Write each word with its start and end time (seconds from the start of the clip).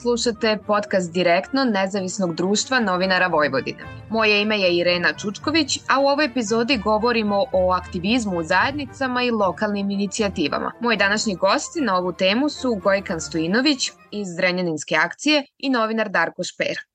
slušate 0.00 0.58
podcast 0.66 1.12
direktno 1.12 1.64
Nezavisnog 1.64 2.34
društva 2.34 2.80
novinara 2.80 3.26
Vojvodine. 3.26 3.84
Moje 4.10 4.42
ime 4.42 4.58
je 4.58 4.76
Irena 4.76 5.12
Čučković, 5.12 5.78
a 5.88 6.00
u 6.00 6.06
ovoj 6.06 6.24
epizodi 6.24 6.76
govorimo 6.76 7.44
o 7.52 7.72
aktivizmu 7.72 8.38
u 8.38 8.42
zajednicama 8.42 9.22
i 9.22 9.30
lokalnim 9.30 9.90
inicijativama. 9.90 10.72
Moji 10.80 10.96
današnji 10.96 11.34
gosti 11.34 11.80
na 11.80 11.96
ovu 11.96 12.12
temu 12.12 12.48
su 12.48 12.74
Gojkan 12.74 13.20
Stojinović 13.20 13.90
iz 14.10 14.28
Zrenjaninske 14.36 14.94
akcije 14.96 15.44
i 15.58 15.70
novinar 15.70 16.08
Darko 16.08 16.42
Šper. 16.44 16.89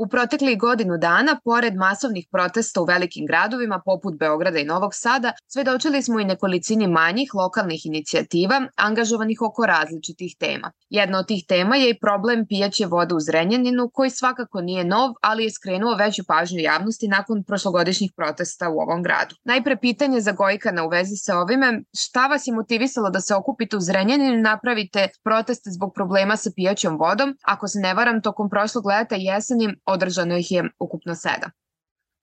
U 0.00 0.06
proteklih 0.08 0.58
godinu 0.58 0.96
dana, 0.98 1.40
pored 1.44 1.74
masovnih 1.76 2.26
protesta 2.32 2.80
u 2.80 2.84
velikim 2.84 3.26
gradovima 3.26 3.80
poput 3.84 4.14
Beograda 4.18 4.58
i 4.58 4.64
Novog 4.64 4.90
Sada, 4.94 5.32
svedočili 5.46 6.02
smo 6.02 6.20
i 6.20 6.24
nekolicini 6.24 6.86
manjih 6.86 7.34
lokalnih 7.34 7.86
inicijativa 7.86 8.60
angažovanih 8.76 9.42
oko 9.42 9.66
različitih 9.66 10.36
tema. 10.38 10.70
Jedna 10.90 11.18
od 11.18 11.26
tih 11.26 11.44
tema 11.48 11.76
je 11.76 11.90
i 11.90 11.98
problem 12.00 12.46
pijaće 12.48 12.86
vode 12.86 13.14
u 13.14 13.20
Zrenjaninu, 13.20 13.90
koji 13.92 14.10
svakako 14.10 14.60
nije 14.60 14.84
nov, 14.84 15.10
ali 15.22 15.44
je 15.44 15.50
skrenuo 15.50 15.94
veću 15.94 16.22
pažnju 16.28 16.60
javnosti 16.60 17.08
nakon 17.08 17.44
prošlogodišnjih 17.44 18.12
protesta 18.16 18.68
u 18.68 18.78
ovom 18.78 19.02
gradu. 19.02 19.34
Najpre 19.44 19.76
pitanje 19.76 20.20
za 20.20 20.32
Gojkana 20.32 20.84
u 20.84 20.88
vezi 20.88 21.16
sa 21.16 21.38
ovime, 21.38 21.82
šta 21.98 22.26
vas 22.26 22.46
je 22.46 22.54
motivisalo 22.54 23.10
da 23.10 23.20
se 23.20 23.34
okupite 23.34 23.76
u 23.76 23.80
Zrenjaninu 23.80 24.34
i 24.34 24.42
napravite 24.42 25.08
proteste 25.24 25.70
zbog 25.70 25.92
problema 25.94 26.36
sa 26.36 26.50
pijaćom 26.56 26.98
vodom? 26.98 27.36
Ako 27.42 27.68
se 27.68 27.78
ne 27.78 27.94
varam, 27.94 28.22
tokom 28.22 28.50
prošlog 28.50 28.86
leta 28.86 29.14
jeseni 29.18 29.74
održano 29.88 30.36
ih 30.36 30.52
je 30.52 30.64
ukupno 30.78 31.14
sedam. 31.14 31.50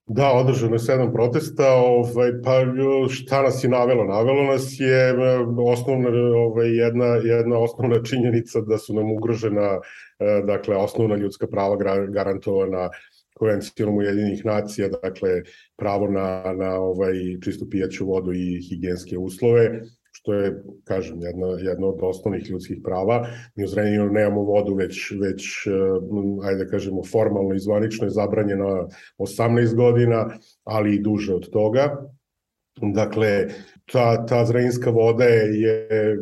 Da, 0.07 0.31
održano 0.31 0.75
je 0.75 0.79
sedam 0.79 1.13
protesta, 1.13 1.71
ovaj, 1.73 2.31
pa 2.43 2.51
šta 3.09 3.41
nas 3.41 3.63
je 3.63 3.69
navelo? 3.69 4.03
Navelo 4.03 4.43
nas 4.43 4.79
je 4.79 5.09
e, 5.09 5.15
osnovna, 5.65 6.09
ovaj, 6.35 6.69
jedna, 6.77 7.05
jedna 7.05 7.57
osnovna 7.57 8.03
činjenica 8.03 8.61
da 8.61 8.77
su 8.77 8.93
nam 8.93 9.11
ugrožena 9.11 9.79
e, 10.19 10.41
dakle, 10.47 10.75
osnovna 10.75 11.15
ljudska 11.15 11.47
prava 11.47 11.75
garantovana 12.09 12.89
konvencijom 13.35 13.97
Ujedinih 13.97 14.45
nacija, 14.45 14.89
dakle 15.03 15.29
pravo 15.75 16.07
na, 16.07 16.53
na 16.57 16.79
ovaj 16.79 17.13
čistu 17.43 17.67
pijaću 17.69 18.05
vodu 18.05 18.33
i 18.33 18.61
higijenske 18.69 19.17
uslove 19.17 19.81
što 20.25 20.33
je, 20.33 20.63
kažem, 20.83 21.21
jedna, 21.21 21.47
jedna 21.47 21.87
od 21.87 21.99
osnovnih 22.01 22.49
ljudskih 22.49 22.77
prava. 22.83 23.27
Mi 23.55 23.63
u 23.63 23.67
Zrenjaninu 23.67 24.09
nemamo 24.09 24.41
vodu 24.41 24.73
već, 24.73 25.11
već 25.21 25.67
eh, 25.67 25.71
ajde 26.47 26.63
da 26.63 26.69
kažemo, 26.69 27.03
formalno 27.03 27.55
i 27.55 27.59
zvanično 27.59 28.07
je 28.07 28.11
zabranjena 28.11 28.87
18 29.17 29.75
godina, 29.75 30.29
ali 30.63 30.95
i 30.95 31.01
duže 31.01 31.33
od 31.33 31.49
toga. 31.49 32.09
Dakle, 32.81 33.47
ta, 33.91 34.25
ta 34.25 34.45
zrenjinska 34.45 34.89
voda 34.89 35.23
je, 35.23 35.87
eh, 35.91 36.17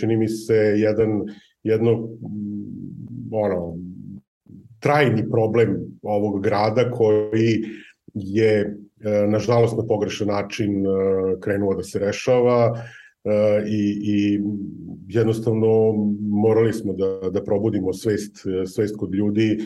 čini 0.00 0.16
mi 0.16 0.28
se, 0.28 0.54
jedan, 0.76 1.22
jedno, 1.62 1.96
mm, 1.96 3.34
ono, 3.34 3.76
trajni 4.80 5.30
problem 5.30 5.76
ovog 6.02 6.42
grada 6.42 6.90
koji 6.90 7.64
je 8.14 8.60
eh, 8.60 9.26
nažalost 9.28 9.76
na 9.76 9.86
pogrešan 9.86 10.28
način 10.28 10.84
krenuo 11.40 11.74
da 11.74 11.82
se 11.82 11.98
rešava 11.98 12.78
i, 13.66 14.00
i 14.02 14.40
jednostavno 15.08 15.94
morali 16.20 16.72
smo 16.72 16.92
da, 16.92 17.30
da 17.30 17.44
probudimo 17.44 17.92
svest, 17.92 18.36
svest 18.66 18.96
kod 18.96 19.14
ljudi 19.14 19.52
e, 19.52 19.62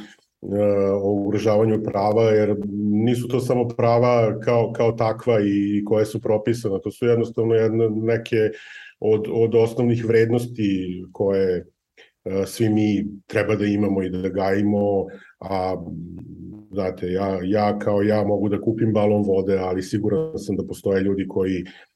o 1.02 1.12
ugrožavanju 1.12 1.82
prava, 1.82 2.22
jer 2.22 2.56
nisu 3.04 3.28
to 3.28 3.40
samo 3.40 3.68
prava 3.68 4.40
kao, 4.40 4.72
kao 4.72 4.92
takva 4.92 5.40
i 5.40 5.84
koje 5.84 6.06
su 6.06 6.20
propisane, 6.20 6.78
to 6.82 6.90
su 6.90 7.06
jednostavno 7.06 7.54
jedne, 7.54 7.90
neke 7.90 8.50
od, 9.00 9.28
od 9.32 9.54
osnovnih 9.54 10.04
vrednosti 10.04 11.04
koje 11.12 11.66
e, 12.24 12.46
svi 12.46 12.68
mi 12.68 13.06
treba 13.26 13.56
da 13.56 13.64
imamo 13.64 14.02
i 14.02 14.10
da 14.10 14.28
gajimo, 14.28 15.06
a 15.40 15.76
znate, 16.70 17.12
ja, 17.12 17.38
ja 17.44 17.78
kao 17.78 18.02
ja 18.02 18.24
mogu 18.24 18.48
da 18.48 18.60
kupim 18.60 18.92
balon 18.92 19.22
vode, 19.26 19.58
ali 19.58 19.82
siguran 19.82 20.38
sam 20.38 20.56
da 20.56 20.66
postoje 20.66 21.00
ljudi 21.00 21.26
koji 21.28 21.64
E, 21.64 21.91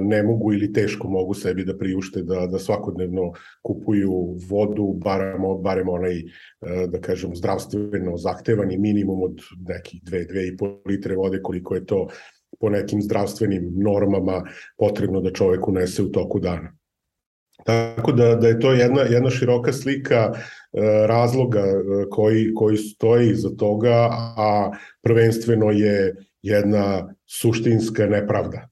ne 0.00 0.22
mogu 0.22 0.52
ili 0.52 0.72
teško 0.72 1.08
mogu 1.08 1.34
sebi 1.34 1.64
da 1.64 1.76
priušte 1.78 2.22
da, 2.22 2.46
da 2.46 2.58
svakodnevno 2.58 3.32
kupuju 3.62 4.36
vodu, 4.50 4.92
barem, 5.04 5.42
barem 5.62 5.88
onaj, 5.88 6.18
e, 6.18 6.24
da 6.86 7.00
kažem, 7.00 7.36
zdravstveno 7.36 8.16
zahtevani 8.16 8.78
minimum 8.78 9.22
od 9.22 9.40
nekih 9.68 10.02
2-2,5 10.02 10.78
litre 10.88 11.16
vode, 11.16 11.42
koliko 11.42 11.74
je 11.74 11.86
to 11.86 12.08
po 12.60 12.70
nekim 12.70 13.02
zdravstvenim 13.02 13.72
normama 13.76 14.42
potrebno 14.78 15.20
da 15.20 15.32
čovek 15.32 15.68
unese 15.68 16.02
u 16.02 16.12
toku 16.12 16.40
dana. 16.40 16.74
Tako 17.64 18.12
da, 18.12 18.34
da 18.34 18.48
je 18.48 18.60
to 18.60 18.72
jedna, 18.72 19.00
jedna 19.02 19.30
široka 19.30 19.72
slika 19.72 20.32
e, 20.32 20.40
razloga 21.06 21.64
koji, 22.10 22.54
koji 22.54 22.76
stoji 22.76 23.30
iza 23.30 23.50
toga, 23.58 24.08
a 24.36 24.70
prvenstveno 25.02 25.70
je 25.70 26.14
jedna 26.42 27.14
suštinska 27.26 28.06
nepravda 28.06 28.68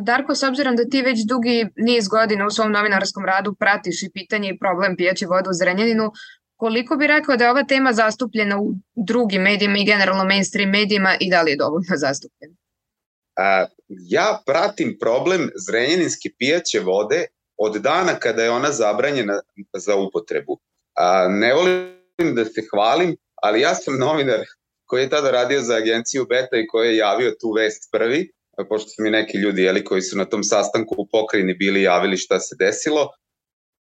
Darko, 0.00 0.34
s 0.34 0.42
obzirom 0.42 0.76
da 0.76 0.84
ti 0.84 1.02
već 1.02 1.18
dugi 1.26 1.66
niz 1.76 2.08
godina 2.08 2.46
u 2.46 2.50
svom 2.50 2.72
novinarskom 2.72 3.24
radu 3.24 3.54
pratiš 3.54 4.02
i 4.02 4.10
pitanje 4.14 4.48
i 4.48 4.58
problem 4.58 4.96
pijaće 4.96 5.26
vode 5.26 5.50
u 5.50 5.52
Zrenjaninu, 5.52 6.12
koliko 6.56 6.96
bi 6.96 7.06
rekao 7.06 7.36
da 7.36 7.44
je 7.44 7.50
ova 7.50 7.64
tema 7.64 7.92
zastupljena 7.92 8.60
u 8.60 8.72
drugim 8.94 9.42
medijima 9.42 9.78
i 9.78 9.84
generalno 9.84 10.24
mainstream 10.24 10.70
medijima 10.70 11.16
i 11.20 11.30
da 11.30 11.42
li 11.42 11.50
je 11.50 11.56
dovoljno 11.56 11.96
zastupljena? 12.06 12.54
A, 13.38 13.66
ja 13.88 14.42
pratim 14.46 14.96
problem 15.00 15.50
zrenjaninske 15.66 16.28
pijaće 16.38 16.80
vode 16.80 17.26
od 17.56 17.76
dana 17.76 18.14
kada 18.14 18.42
je 18.42 18.50
ona 18.50 18.72
zabranjena 18.72 19.40
za 19.76 19.96
upotrebu. 19.96 20.58
A, 20.94 21.28
ne 21.28 21.54
volim 21.54 22.34
da 22.34 22.44
se 22.44 22.62
hvalim, 22.70 23.16
ali 23.42 23.60
ja 23.60 23.74
sam 23.74 23.98
novinar 23.98 24.40
koji 24.86 25.02
je 25.02 25.10
tada 25.10 25.30
radio 25.30 25.60
za 25.60 25.74
agenciju 25.74 26.26
Beta 26.28 26.56
i 26.56 26.66
koji 26.66 26.88
je 26.88 26.96
javio 26.96 27.30
tu 27.40 27.52
vest 27.52 27.88
prvi 27.92 28.32
pošto 28.64 28.88
su 28.88 29.02
mi 29.02 29.10
neki 29.10 29.38
ljudi 29.38 29.62
jeli, 29.62 29.84
koji 29.84 30.02
su 30.02 30.18
na 30.18 30.24
tom 30.24 30.44
sastanku 30.44 30.94
u 30.98 31.06
pokrajini 31.12 31.54
bili 31.54 31.82
javili 31.82 32.16
šta 32.16 32.40
se 32.40 32.56
desilo 32.58 33.08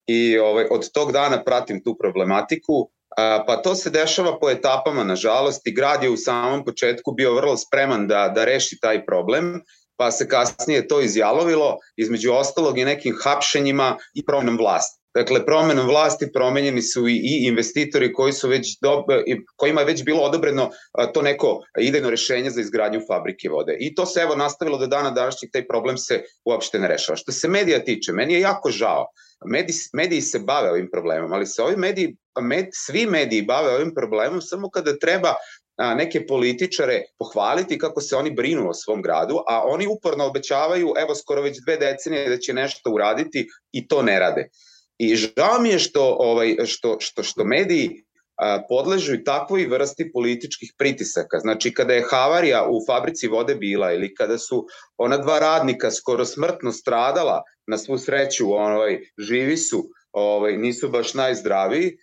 i 0.07 0.39
ovaj, 0.39 0.67
od 0.71 0.93
tog 0.93 1.13
dana 1.13 1.45
pratim 1.45 1.83
tu 1.85 1.97
problematiku, 2.01 2.91
a, 3.17 3.45
pa 3.47 3.57
to 3.57 3.75
se 3.75 3.91
dešava 3.91 4.39
po 4.39 4.51
etapama, 4.51 5.05
nažalost, 5.05 5.67
i 5.67 5.73
grad 5.73 6.03
je 6.03 6.11
u 6.11 6.17
samom 6.17 6.65
početku 6.65 7.13
bio 7.13 7.35
vrlo 7.35 7.57
spreman 7.57 8.09
da, 8.09 8.29
da 8.35 8.45
reši 8.45 8.79
taj 8.81 9.05
problem, 9.07 9.63
pa 9.97 10.11
se 10.11 10.29
kasnije 10.29 10.89
to 10.89 11.01
izjalovilo, 11.01 11.77
između 11.97 12.33
ostalog 12.33 12.79
i 12.79 12.85
nekim 12.85 13.17
hapšenjima 13.25 13.97
i 14.15 14.25
promenom 14.25 14.59
vlasti. 14.59 15.04
Dakle, 15.15 15.45
promenom 15.47 15.87
vlasti 15.87 16.33
promenjeni 16.33 16.83
su 16.83 17.09
i, 17.09 17.13
i 17.13 17.47
investitori 17.47 18.13
koji 18.13 18.33
su 18.33 18.49
već 18.49 18.79
dob, 18.83 19.05
kojima 19.57 19.81
je 19.81 19.87
već 19.87 20.05
bilo 20.05 20.23
odobreno 20.23 20.71
to 21.15 21.23
neko 21.23 21.61
idejno 21.81 22.11
rešenje 22.11 22.51
za 22.51 22.61
izgradnju 22.61 23.01
fabrike 23.09 23.49
vode. 23.49 23.77
I 23.81 23.95
to 23.95 24.07
se 24.07 24.21
evo 24.21 24.37
nastavilo 24.37 24.79
do 24.79 24.87
dana 24.87 25.11
današnjeg, 25.11 25.53
taj 25.53 25.67
problem 25.67 25.99
se 25.99 26.23
uopšte 26.45 26.79
ne 26.79 26.89
rešava. 26.89 27.17
Što 27.17 27.33
se 27.33 27.49
medija 27.49 27.85
tiče, 27.85 28.13
meni 28.13 28.35
je 28.35 28.41
jako 28.41 28.71
žao. 28.71 29.07
Mediji, 29.47 29.77
mediji 29.93 30.21
se 30.21 30.39
bave 30.39 30.71
ovim 30.71 30.89
problemom, 30.93 31.33
ali 31.33 31.47
se 31.47 31.63
ovi 31.63 31.77
mediji, 31.77 32.17
med, 32.41 32.67
svi 32.73 33.07
mediji 33.07 33.43
bave 33.43 33.75
ovim 33.75 33.95
problemom 33.95 34.41
samo 34.41 34.71
kada 34.71 34.99
treba 34.99 35.35
a, 35.77 35.95
neke 35.95 36.27
političare 36.27 37.03
pohvaliti 37.19 37.79
kako 37.79 38.01
se 38.01 38.17
oni 38.17 38.31
brinu 38.31 38.69
o 38.71 38.75
svom 38.75 39.03
gradu, 39.03 39.39
a 39.49 39.63
oni 39.67 39.87
uporno 39.87 40.27
obećavaju, 40.27 40.95
evo 40.99 41.15
skoro 41.15 41.43
već 41.43 41.59
dve 41.67 41.77
decenije 41.77 42.29
da 42.29 42.39
će 42.39 42.53
nešto 42.53 42.91
uraditi 42.91 43.49
i 43.73 43.89
to 43.89 44.03
ne 44.03 44.19
rade. 44.19 44.49
I 44.99 45.17
žao 45.17 45.61
mi 45.61 45.69
je 45.69 45.79
što, 45.79 46.17
ovaj, 46.21 46.57
što, 46.65 46.97
što, 47.01 47.23
što 47.23 47.45
mediji 47.45 48.05
a, 48.37 48.63
podležu 48.69 49.15
i 49.15 49.25
takvoj 49.25 49.67
vrsti 49.67 50.11
političkih 50.13 50.73
pritisaka. 50.79 51.39
Znači, 51.39 51.75
kada 51.75 51.95
je 51.95 52.07
havarija 52.11 52.67
u 52.71 52.81
fabrici 52.87 53.29
vode 53.29 53.55
bila 53.55 53.93
ili 53.93 54.15
kada 54.15 54.39
su 54.39 54.67
ona 54.97 55.19
dva 55.19 55.39
radnika 55.39 55.91
skoro 55.91 56.25
smrtno 56.25 56.73
stradala, 56.73 57.43
na 57.67 57.79
svu 57.79 57.99
sreću, 57.99 58.53
ovaj, 58.53 59.01
živi 59.19 59.57
su, 59.57 59.85
ovaj, 60.13 60.57
nisu 60.57 60.89
baš 60.89 61.15
najzdraviji, 61.15 61.97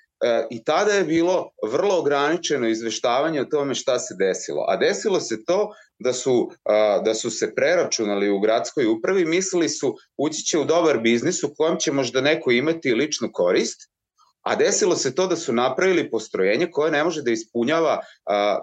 i 0.50 0.64
tada 0.64 0.92
je 0.92 1.04
bilo 1.04 1.50
vrlo 1.72 1.98
ograničeno 1.98 2.68
izveštavanje 2.68 3.42
o 3.42 3.46
tome 3.46 3.76
šta 3.76 4.00
se 4.00 4.16
desilo. 4.20 4.66
A 4.68 4.78
desilo 4.78 5.20
se 5.20 5.46
to 5.46 5.70
da 6.00 6.14
su, 6.14 6.52
da 7.06 7.14
su 7.14 7.30
se 7.30 7.56
preračunali 7.56 8.30
u 8.30 8.40
gradskoj 8.40 8.86
upravi, 8.86 9.26
mislili 9.26 9.70
su 9.70 9.96
ući 10.18 10.42
će 10.44 10.60
u 10.60 10.66
dobar 10.66 11.00
biznis 11.00 11.44
u 11.44 11.54
kojem 11.58 11.80
će 11.80 11.92
možda 11.92 12.22
neko 12.22 12.52
imati 12.52 12.94
ličnu 12.94 13.30
korist, 13.34 13.92
a 14.42 14.56
desilo 14.56 14.96
se 14.96 15.16
to 15.16 15.28
da 15.28 15.36
su 15.36 15.54
napravili 15.54 16.10
postrojenje 16.10 16.68
koje 16.72 16.92
ne 16.92 17.04
može 17.04 17.22
da 17.22 17.32
ispunjava, 17.32 18.00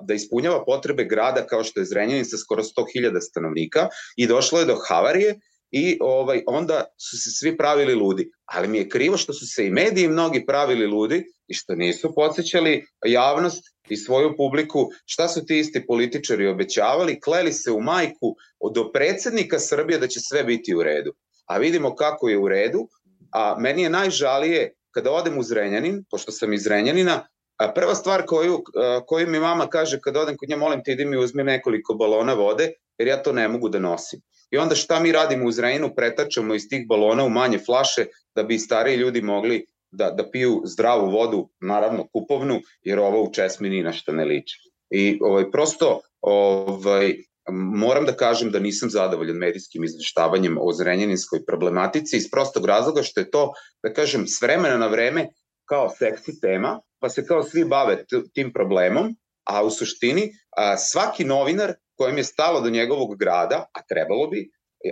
da 0.03 0.15
ispunjava 0.15 0.65
potrebe 0.65 1.05
grada 1.05 1.47
kao 1.47 1.65
što 1.65 1.81
je 1.81 1.87
Zrenjanin 1.87 2.25
sa 2.25 2.37
skoro 2.37 2.63
100.000 2.63 3.21
stanovnika 3.21 3.89
i 4.17 4.27
došlo 4.27 4.59
je 4.59 4.67
do 4.67 4.79
havarije 4.89 5.41
i 5.71 5.99
ovaj 6.01 6.43
onda 6.47 6.85
su 6.99 7.17
se 7.17 7.31
svi 7.31 7.57
pravili 7.57 7.95
ludi. 7.95 8.31
Ali 8.45 8.69
mi 8.69 8.79
je 8.79 8.89
krivo 8.89 9.17
što 9.17 9.33
su 9.33 9.47
se 9.47 9.67
i 9.67 9.71
mediji 9.71 10.09
mnogi 10.09 10.47
pravili 10.47 10.87
ludi 10.87 11.25
i 11.49 11.55
što 11.55 11.75
nisu 11.75 12.15
podsjećali 12.15 12.87
javnost 13.07 13.65
i 13.89 13.97
svoju 13.97 14.35
publiku 14.37 14.91
šta 15.07 15.29
su 15.29 15.47
ti 15.47 15.59
isti 15.59 15.87
političari 15.87 16.47
obećavali, 16.47 17.21
kleli 17.21 17.53
se 17.53 17.71
u 17.71 17.81
majku 17.81 18.37
do 18.75 18.93
predsednika 18.93 19.59
Srbije 19.59 19.99
da 19.99 20.07
će 20.07 20.21
sve 20.21 20.45
biti 20.45 20.75
u 20.75 20.83
redu. 20.83 21.13
A 21.47 21.59
vidimo 21.59 21.95
kako 21.95 22.29
je 22.29 22.39
u 22.39 22.49
redu, 22.49 22.89
a 23.33 23.57
meni 23.59 23.83
je 23.83 23.91
najžalije 23.91 24.75
kada 24.91 25.11
odem 25.11 25.39
u 25.39 25.43
Zrenjanin, 25.43 26.05
pošto 26.11 26.33
sam 26.33 26.53
iz 26.53 26.63
Zrenjanina, 26.63 27.29
a 27.57 27.73
prva 27.73 27.95
stvar 27.95 28.23
koju, 28.27 28.63
koju 29.07 29.27
mi 29.27 29.39
mama 29.39 29.67
kaže 29.67 30.01
kada 30.01 30.21
odem 30.21 30.37
kod 30.37 30.49
nje, 30.49 30.57
molim 30.57 30.83
te 30.85 30.93
idi 30.93 31.05
mi 31.05 31.17
uzmi 31.17 31.45
nekoliko 31.45 31.95
balona 31.95 32.35
vode, 32.35 32.73
jer 32.99 33.09
ja 33.09 33.23
to 33.23 33.33
ne 33.33 33.49
mogu 33.49 33.69
da 33.69 33.79
nosim. 33.79 34.21
I 34.51 34.59
onda 34.59 34.75
šta 34.75 35.01
mi 35.01 35.13
radimo 35.13 35.47
u 35.47 35.53
Zrenjaninu, 35.53 35.95
pretačemo 35.97 36.55
iz 36.55 36.69
tih 36.69 36.87
balona 36.89 37.25
u 37.25 37.31
manje 37.31 37.59
flaše 37.59 38.07
da 38.35 38.43
bi 38.43 38.59
stariji 38.59 38.97
ljudi 38.97 39.23
mogli 39.23 39.67
da, 39.91 40.11
da 40.11 40.31
piju 40.31 40.63
zdravu 40.65 41.11
vodu, 41.11 41.49
naravno 41.61 42.07
kupovnu, 42.13 42.61
jer 42.83 42.99
ovo 42.99 43.23
u 43.23 43.33
Česmi 43.33 43.71
ni 43.71 43.83
na 43.83 43.93
šta 43.93 44.13
ne 44.13 44.25
liči. 44.25 44.59
I 44.91 45.19
ovaj, 45.23 45.51
prosto 45.51 46.01
ovaj, 46.21 47.15
moram 47.53 48.05
da 48.05 48.13
kažem 48.13 48.51
da 48.51 48.59
nisam 48.59 48.91
zadovoljan 48.91 49.37
medijskim 49.37 49.85
izveštavanjem 49.85 50.59
o 50.61 50.73
zrenjaninskoj 50.73 51.45
problematici 51.47 52.17
iz 52.17 52.31
prostog 52.31 52.67
razloga 52.67 53.03
što 53.03 53.21
je 53.21 53.31
to, 53.31 53.53
da 53.83 53.93
kažem, 53.93 54.27
s 54.27 54.43
vremena 54.43 54.77
na 54.77 54.87
vreme 54.87 55.29
kao 55.69 55.91
seksi 55.91 56.41
tema, 56.41 56.81
pa 56.99 57.09
se 57.09 57.27
kao 57.27 57.43
svi 57.43 57.65
bave 57.65 58.05
tim 58.35 58.53
problemom, 58.53 59.17
a 59.45 59.65
u 59.65 59.71
suštini 59.71 60.31
a, 60.57 60.77
svaki 60.77 61.25
novinar 61.25 61.75
kojem 61.99 62.17
je 62.17 62.25
stalo 62.25 62.61
do 62.61 62.71
njegovog 62.71 63.17
grada, 63.19 63.65
a 63.73 63.83
trebalo 63.89 64.27
bi, 64.27 64.51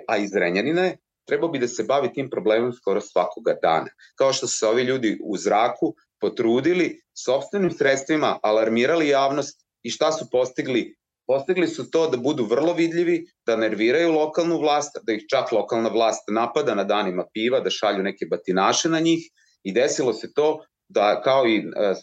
a 0.08 0.16
iz 0.16 0.34
Renjanina 0.34 0.84
je, 0.84 0.98
trebao 1.28 1.48
bi 1.48 1.58
da 1.58 1.68
se 1.68 1.84
bavi 1.84 2.12
tim 2.12 2.30
problemom 2.30 2.72
skoro 2.72 3.00
svakoga 3.00 3.54
dana. 3.62 3.90
Kao 4.18 4.32
što 4.32 4.46
se 4.46 4.66
ovi 4.66 4.82
ljudi 4.82 5.18
u 5.24 5.36
zraku 5.36 5.94
potrudili, 6.20 7.00
sobstvenim 7.14 7.70
sredstvima 7.70 8.38
alarmirali 8.42 9.08
javnost 9.08 9.66
i 9.82 9.90
šta 9.90 10.12
su 10.12 10.26
postigli 10.32 10.96
Postigli 11.26 11.66
su 11.68 11.90
to 11.90 12.08
da 12.10 12.16
budu 12.16 12.44
vrlo 12.44 12.72
vidljivi, 12.72 13.24
da 13.46 13.56
nerviraju 13.56 14.12
lokalnu 14.12 14.58
vlast, 14.60 14.98
da 15.02 15.12
ih 15.12 15.24
čak 15.30 15.52
lokalna 15.52 15.88
vlast 15.88 16.28
napada 16.30 16.74
na 16.74 16.84
danima 16.84 17.24
piva, 17.32 17.60
da 17.60 17.70
šalju 17.70 18.02
neke 18.02 18.26
batinaše 18.30 18.88
na 18.88 19.00
njih 19.00 19.24
i 19.62 19.72
desilo 19.72 20.12
se 20.12 20.32
to 20.32 20.64
da 20.88 21.20
kao 21.22 21.46
i, 21.46 21.56
e, 21.56 21.90
e, 21.90 21.94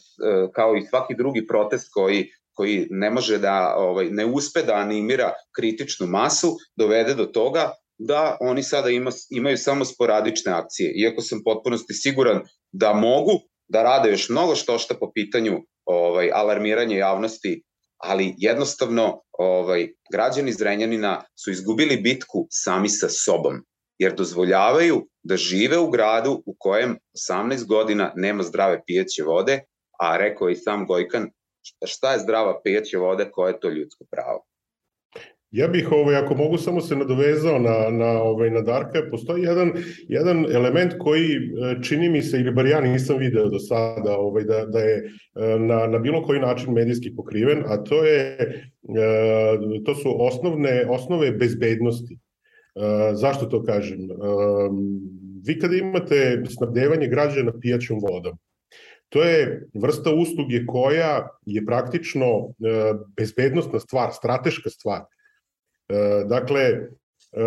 kao 0.54 0.76
i 0.76 0.86
svaki 0.86 1.16
drugi 1.16 1.48
protest 1.48 1.90
koji 1.94 2.30
koji 2.54 2.88
ne 2.90 3.10
može 3.10 3.38
da 3.38 3.76
ovaj 3.78 4.10
ne 4.10 4.26
uspe 4.26 4.62
da 4.62 4.74
animira 4.74 5.34
kritičnu 5.56 6.08
masu 6.08 6.58
dovede 6.76 7.14
do 7.14 7.26
toga 7.26 7.72
da 7.98 8.38
oni 8.42 8.64
sada 8.64 8.90
ima, 8.90 9.12
imaju 9.30 9.58
samo 9.58 9.86
sporadične 9.86 10.52
akcije. 10.52 10.94
Iako 10.96 11.22
sam 11.22 11.44
potpunosti 11.44 11.94
siguran 11.94 12.42
da 12.72 12.94
mogu 12.94 13.32
da 13.68 13.84
rade 13.84 14.10
još 14.10 14.30
mnogo 14.30 14.56
što 14.56 14.78
šta 14.78 14.96
po 15.00 15.12
pitanju 15.14 15.60
ovaj 15.86 16.30
alarmiranja 16.34 16.98
javnosti 16.98 17.64
ali 18.04 18.36
jednostavno 18.38 19.22
ovaj, 19.32 19.88
građani 20.12 20.54
Zrenjanina 20.54 21.24
su 21.44 21.52
izgubili 21.52 21.98
bitku 21.98 22.48
sami 22.50 22.90
sa 22.90 23.10
sobom, 23.10 23.62
jer 23.98 24.16
dozvoljavaju 24.16 25.08
da 25.24 25.38
žive 25.38 25.78
u 25.78 25.90
gradu 25.90 26.44
u 26.46 26.56
kojem 26.60 26.98
18 27.30 27.68
godina 27.68 28.14
nema 28.16 28.44
zdrave 28.44 28.82
pijeće 28.86 29.24
vode, 29.24 29.60
a 30.00 30.18
rekao 30.18 30.50
i 30.50 30.56
sam 30.56 30.86
Gojkan, 30.86 31.30
šta 31.86 32.14
je 32.14 32.20
zdrava 32.20 32.62
pijeće 32.64 32.98
vode, 32.98 33.32
koje 33.32 33.52
je 33.52 33.60
to 33.60 33.70
ljudsko 33.70 34.06
pravo. 34.12 34.46
Ja 35.54 35.68
bih, 35.68 35.92
ovaj, 35.92 36.16
ako 36.16 36.36
mogu, 36.36 36.58
samo 36.58 36.82
se 36.82 36.96
nadovezao 36.96 37.60
na, 37.60 37.90
na, 37.90 38.22
ovaj, 38.22 38.50
na 38.50 38.62
Darka. 38.62 39.02
Postoji 39.12 39.44
jedan, 39.44 39.72
jedan 40.08 40.46
element 40.56 40.94
koji 41.00 41.36
e, 41.36 41.40
čini 41.84 42.10
mi 42.10 42.22
se, 42.22 42.40
ili 42.40 42.52
bar 42.52 42.66
ja 42.66 42.82
nisam 42.82 43.18
video 43.18 43.50
do 43.50 43.60
sada, 43.60 44.18
ovaj, 44.18 44.44
da, 44.44 44.66
da 44.66 44.80
je 44.80 44.96
e, 44.98 45.60
na, 45.60 45.88
na 45.88 46.00
bilo 46.00 46.24
koji 46.24 46.40
način 46.40 46.74
medijski 46.74 47.16
pokriven, 47.16 47.64
a 47.68 47.78
to 47.84 48.04
je 48.06 48.38
e, 48.40 49.84
to 49.86 49.96
su 49.96 50.16
osnovne, 50.20 50.86
osnove 50.90 51.32
bezbednosti. 51.32 52.18
Zašto 53.14 53.46
to 53.46 53.64
kažem? 53.64 54.00
Vi 55.46 55.60
kada 55.60 55.76
imate 55.76 56.44
snabdevanje 56.50 57.08
građana 57.08 57.54
pijaćom 57.62 58.00
vodom, 58.02 58.38
To 59.14 59.24
je 59.24 59.68
vrsta 59.74 60.12
usluge 60.12 60.66
koja 60.66 61.28
je 61.46 61.66
praktično 61.66 62.54
bezbednostna 63.18 63.80
stvar, 63.80 64.10
strateška 64.14 64.70
stvar. 64.70 65.02
E, 65.02 66.24
dakle, 66.26 66.62
e, 66.62 66.88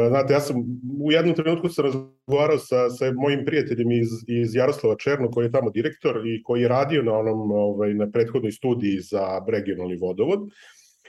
znate, 0.09 0.33
ja 0.33 0.41
sam 0.41 0.57
u 1.03 1.13
jednom 1.13 1.35
trenutku 1.35 1.69
sam 1.69 1.85
razgovarao 1.85 2.59
sa, 2.59 2.91
sa 2.91 3.13
mojim 3.13 3.45
prijateljem 3.45 3.93
iz, 3.93 4.09
iz 4.29 4.55
Jaroslava 4.55 4.97
Černo, 4.97 5.31
koji 5.31 5.45
je 5.45 5.53
tamo 5.53 5.71
direktor 5.71 6.23
i 6.27 6.43
koji 6.43 6.63
je 6.63 6.69
radio 6.69 7.03
na 7.03 7.19
onom, 7.19 7.51
ovaj, 7.51 7.95
na 7.95 8.11
prethodnoj 8.11 8.53
studiji 8.53 9.01
za 9.01 9.43
regionalni 9.49 9.97
vodovod. 9.97 10.41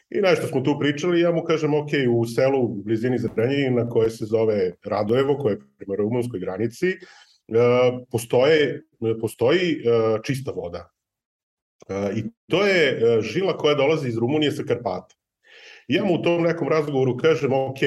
I 0.09 0.21
nešto 0.21 0.47
smo 0.47 0.61
tu 0.61 0.79
pričali, 0.79 1.21
ja 1.21 1.31
mu 1.31 1.43
kažem, 1.43 1.73
ok, 1.73 1.89
u 2.09 2.25
selu 2.25 2.59
u 2.61 2.83
blizini 2.83 3.17
Zrenjanina 3.17 3.89
koje 3.89 4.09
se 4.09 4.25
zove 4.25 4.73
Radojevo, 4.85 5.37
koje 5.37 5.53
je 5.53 5.59
prema 5.77 5.95
rumunskoj 5.95 6.39
granici, 6.39 6.87
e, 6.87 6.97
postoje, 8.11 8.83
postoji 9.21 9.77
čista 10.23 10.51
voda. 10.51 10.89
I 12.15 12.23
to 12.49 12.65
je 12.65 12.99
žila 13.21 13.57
koja 13.57 13.75
dolazi 13.75 14.09
iz 14.09 14.17
Rumunije 14.17 14.51
sa 14.51 14.63
Karpata. 14.63 15.15
I 15.87 15.93
ja 15.95 16.05
mu 16.05 16.13
u 16.13 16.21
tom 16.21 16.43
nekom 16.43 16.67
razgovoru 16.67 17.17
kažem, 17.17 17.53
ok, 17.53 17.79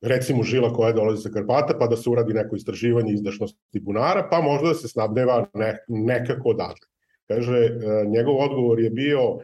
recimo 0.00 0.42
žila 0.42 0.72
koja 0.72 0.92
dolazi 0.92 1.22
sa 1.22 1.30
Karpata, 1.30 1.76
pa 1.78 1.86
da 1.86 1.96
se 1.96 2.10
uradi 2.10 2.34
neko 2.34 2.56
istraživanje 2.56 3.12
izdašnosti 3.12 3.80
bunara, 3.80 4.28
pa 4.30 4.40
možda 4.40 4.68
da 4.68 4.74
se 4.74 4.88
snabdeva 4.88 5.46
ne, 5.54 5.78
nekako 5.88 6.48
odatle. 6.48 6.86
Kaže, 7.28 7.56
e, 7.56 8.06
njegov 8.08 8.38
odgovor 8.38 8.80
je 8.80 8.90
bio, 8.90 9.38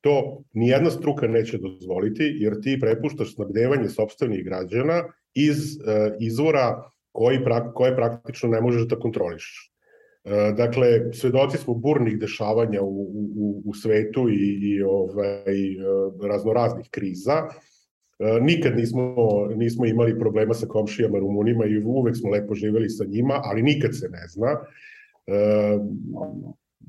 to 0.00 0.42
nijedna 0.52 0.90
struka 0.90 1.26
neće 1.28 1.58
dozvoliti, 1.58 2.36
jer 2.40 2.60
ti 2.62 2.78
prepuštaš 2.80 3.34
snabdevanje 3.34 3.88
sobstvenih 3.88 4.44
građana 4.44 5.02
iz 5.34 5.58
e, 5.76 6.16
izvora 6.20 6.90
koji, 7.16 7.38
koje 7.74 7.96
praktično 7.96 8.48
ne 8.48 8.60
možeš 8.60 8.88
da 8.88 8.98
kontroliš. 8.98 9.72
E, 10.26 10.52
dakle, 10.56 11.12
svedoci 11.12 11.58
smo 11.58 11.74
burnih 11.74 12.18
dešavanja 12.18 12.82
u, 12.82 13.02
u, 13.36 13.62
u 13.64 13.74
svetu 13.74 14.28
i, 14.28 14.58
i 14.62 14.82
ovaj, 14.82 15.72
e, 15.72 15.76
raznoraznih 16.28 16.88
kriza. 16.90 17.36
E, 18.18 18.40
nikad 18.40 18.76
nismo, 18.76 19.14
nismo 19.56 19.86
imali 19.86 20.18
problema 20.18 20.54
sa 20.54 20.66
komšijama 20.66 21.18
Rumunima 21.18 21.66
i 21.66 21.78
uvek 21.84 22.16
smo 22.16 22.30
lepo 22.30 22.54
živeli 22.54 22.88
sa 22.88 23.04
njima, 23.04 23.40
ali 23.44 23.62
nikad 23.62 23.90
se 23.98 24.08
ne 24.08 24.26
zna. 24.28 24.60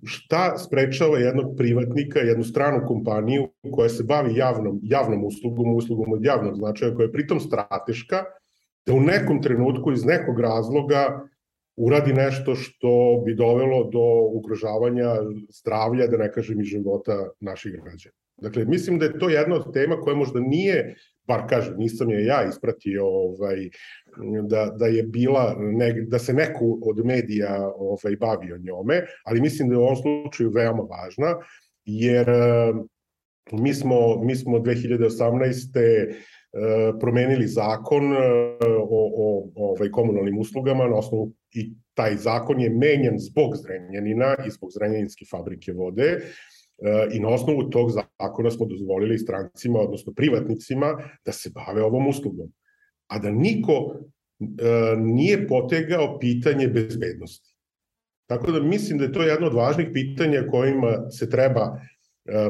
Šta 0.04 0.58
sprečava 0.58 1.18
jednog 1.20 1.56
privatnika, 1.58 2.20
jednu 2.20 2.44
stranu 2.44 2.86
kompaniju 2.88 3.48
koja 3.72 3.90
se 3.90 4.04
bavi 4.04 4.36
javnom, 4.36 4.80
javnom 4.84 5.24
uslugom, 5.26 5.76
uslugom 5.76 6.14
od 6.14 6.26
javnog 6.26 6.56
značaja, 6.56 6.96
koja 6.96 7.06
je 7.06 7.12
pritom 7.12 7.40
strateška, 7.40 8.24
da 8.88 8.94
u 8.94 9.00
nekom 9.00 9.42
trenutku 9.42 9.92
iz 9.92 10.06
nekog 10.06 10.40
razloga 10.40 11.28
uradi 11.76 12.14
nešto 12.14 12.56
što 12.56 13.22
bi 13.26 13.36
dovelo 13.36 13.84
do 13.84 14.06
ugrožavanja 14.34 15.16
zdravlja, 15.60 16.08
da 16.08 16.18
ne 16.18 16.32
kažem 16.32 16.62
i 16.62 16.64
života 16.64 17.30
naših 17.40 17.72
građana. 17.72 18.16
Dakle, 18.42 18.66
mislim 18.66 19.00
da 19.00 19.06
je 19.06 19.20
to 19.20 19.30
jedna 19.30 19.56
od 19.56 19.74
tema 19.74 19.98
koja 20.02 20.16
možda 20.16 20.40
nije, 20.40 20.96
bar 21.28 21.42
kažem, 21.50 21.74
nisam 21.78 22.10
je 22.10 22.26
ja 22.26 22.48
ispratio, 22.50 23.06
ovaj, 23.06 23.70
da, 24.44 24.66
da 24.80 24.88
je 24.88 25.04
bila, 25.04 25.56
ne, 25.60 25.94
da 26.08 26.20
se 26.20 26.34
neko 26.34 26.80
od 26.82 27.06
medija 27.06 27.72
ovaj, 27.76 28.16
bavio 28.20 28.58
njome, 28.58 29.02
ali 29.24 29.42
mislim 29.42 29.70
da 29.70 29.76
je 29.76 29.80
u 29.80 29.84
ovom 29.84 29.96
slučaju 29.96 30.50
veoma 30.50 30.84
važna, 30.84 31.36
jer 31.86 32.30
eh, 32.30 32.74
mi 33.52 33.74
smo, 33.74 34.24
mi 34.24 34.36
smo 34.36 34.60
2018 34.60 35.80
E, 35.80 36.14
promenili 37.00 37.48
zakon 37.48 38.14
e, 38.14 38.18
o, 38.80 39.12
o, 39.16 39.52
o 39.56 39.72
ovaj, 39.72 39.92
komunalnim 39.92 40.38
uslugama 40.38 40.88
na 40.88 40.96
osnovu 40.96 41.34
i 41.54 41.74
taj 41.94 42.16
zakon 42.16 42.62
je 42.62 42.70
menjan 42.70 43.20
zbog 43.20 43.56
Zrenjanina 43.56 44.36
i 44.48 44.52
zbog 44.52 44.70
Zrenjaninske 44.72 45.26
fabrike 45.32 45.74
vode 45.74 46.04
e, 46.04 46.22
i 47.14 47.20
na 47.20 47.30
osnovu 47.30 47.70
tog 47.70 47.92
zakona 47.92 48.52
smo 48.52 48.66
dozvolili 48.66 49.18
strancima, 49.18 49.80
odnosno 49.80 50.14
privatnicima, 50.14 50.98
da 51.26 51.32
se 51.32 51.52
bave 51.56 51.84
ovom 51.84 52.08
uslugom. 52.08 52.52
A 53.08 53.20
da 53.20 53.32
niko 53.32 53.96
nije 54.98 55.48
potegao 55.48 56.20
pitanje 56.20 56.68
bezbednosti. 56.68 57.56
Tako 58.30 58.52
da 58.52 58.62
mislim 58.64 58.98
da 58.98 59.06
je 59.06 59.12
to 59.12 59.22
jedno 59.22 59.48
od 59.48 59.54
važnih 59.54 59.88
pitanja 59.94 60.48
kojima 60.52 61.10
se 61.10 61.30
treba 61.30 61.80
E, 61.80 61.97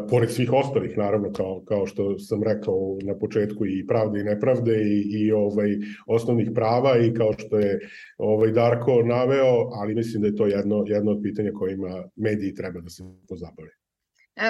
pored 0.10 0.32
svih 0.32 0.54
ostalih, 0.54 0.98
naravno, 0.98 1.32
kao, 1.32 1.62
kao 1.66 1.86
što 1.86 2.20
sam 2.20 2.44
rekao 2.44 2.98
na 3.04 3.18
početku 3.18 3.66
i 3.66 3.88
pravde 3.88 4.20
i 4.20 4.24
nepravde 4.24 4.82
i, 4.84 5.02
i 5.10 5.32
ovaj, 5.32 5.78
osnovnih 6.08 6.52
prava 6.56 6.98
i 6.98 7.14
kao 7.14 7.34
što 7.38 7.60
je 7.60 7.80
ovaj, 8.18 8.52
Darko 8.52 9.04
naveo, 9.04 9.70
ali 9.74 9.96
mislim 9.96 10.22
da 10.22 10.28
je 10.28 10.36
to 10.36 10.48
jedno, 10.48 10.84
jedno 10.88 11.12
od 11.12 11.20
pitanja 11.24 11.52
kojima 11.52 12.10
mediji 12.16 12.54
treba 12.54 12.80
da 12.82 12.90
se 12.90 13.04
pozabave. 13.30 13.87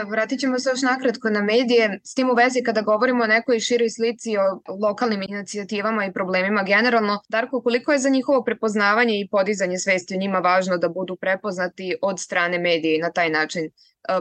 Vratit 0.09 0.39
ćemo 0.39 0.59
se 0.59 0.69
još 0.69 0.81
nakratko 0.81 1.29
na 1.29 1.41
medije. 1.41 1.99
S 2.03 2.13
tim 2.13 2.29
u 2.29 2.33
vezi 2.33 2.63
kada 2.63 2.81
govorimo 2.81 3.23
o 3.23 3.27
nekoj 3.27 3.59
široj 3.59 3.89
slici 3.89 4.37
o 4.37 4.61
lokalnim 4.81 5.21
inicijativama 5.21 6.05
i 6.05 6.13
problemima 6.13 6.63
generalno, 6.63 7.21
Darko, 7.29 7.61
koliko 7.61 7.91
je 7.91 7.99
za 7.99 8.09
njihovo 8.09 8.43
prepoznavanje 8.43 9.19
i 9.19 9.27
podizanje 9.31 9.77
svesti 9.77 10.15
o 10.15 10.17
njima 10.17 10.39
važno 10.39 10.77
da 10.77 10.89
budu 10.89 11.15
prepoznati 11.15 11.95
od 12.01 12.19
strane 12.19 12.59
medije 12.59 12.95
i 12.95 13.01
na 13.01 13.11
taj 13.11 13.29
način 13.29 13.69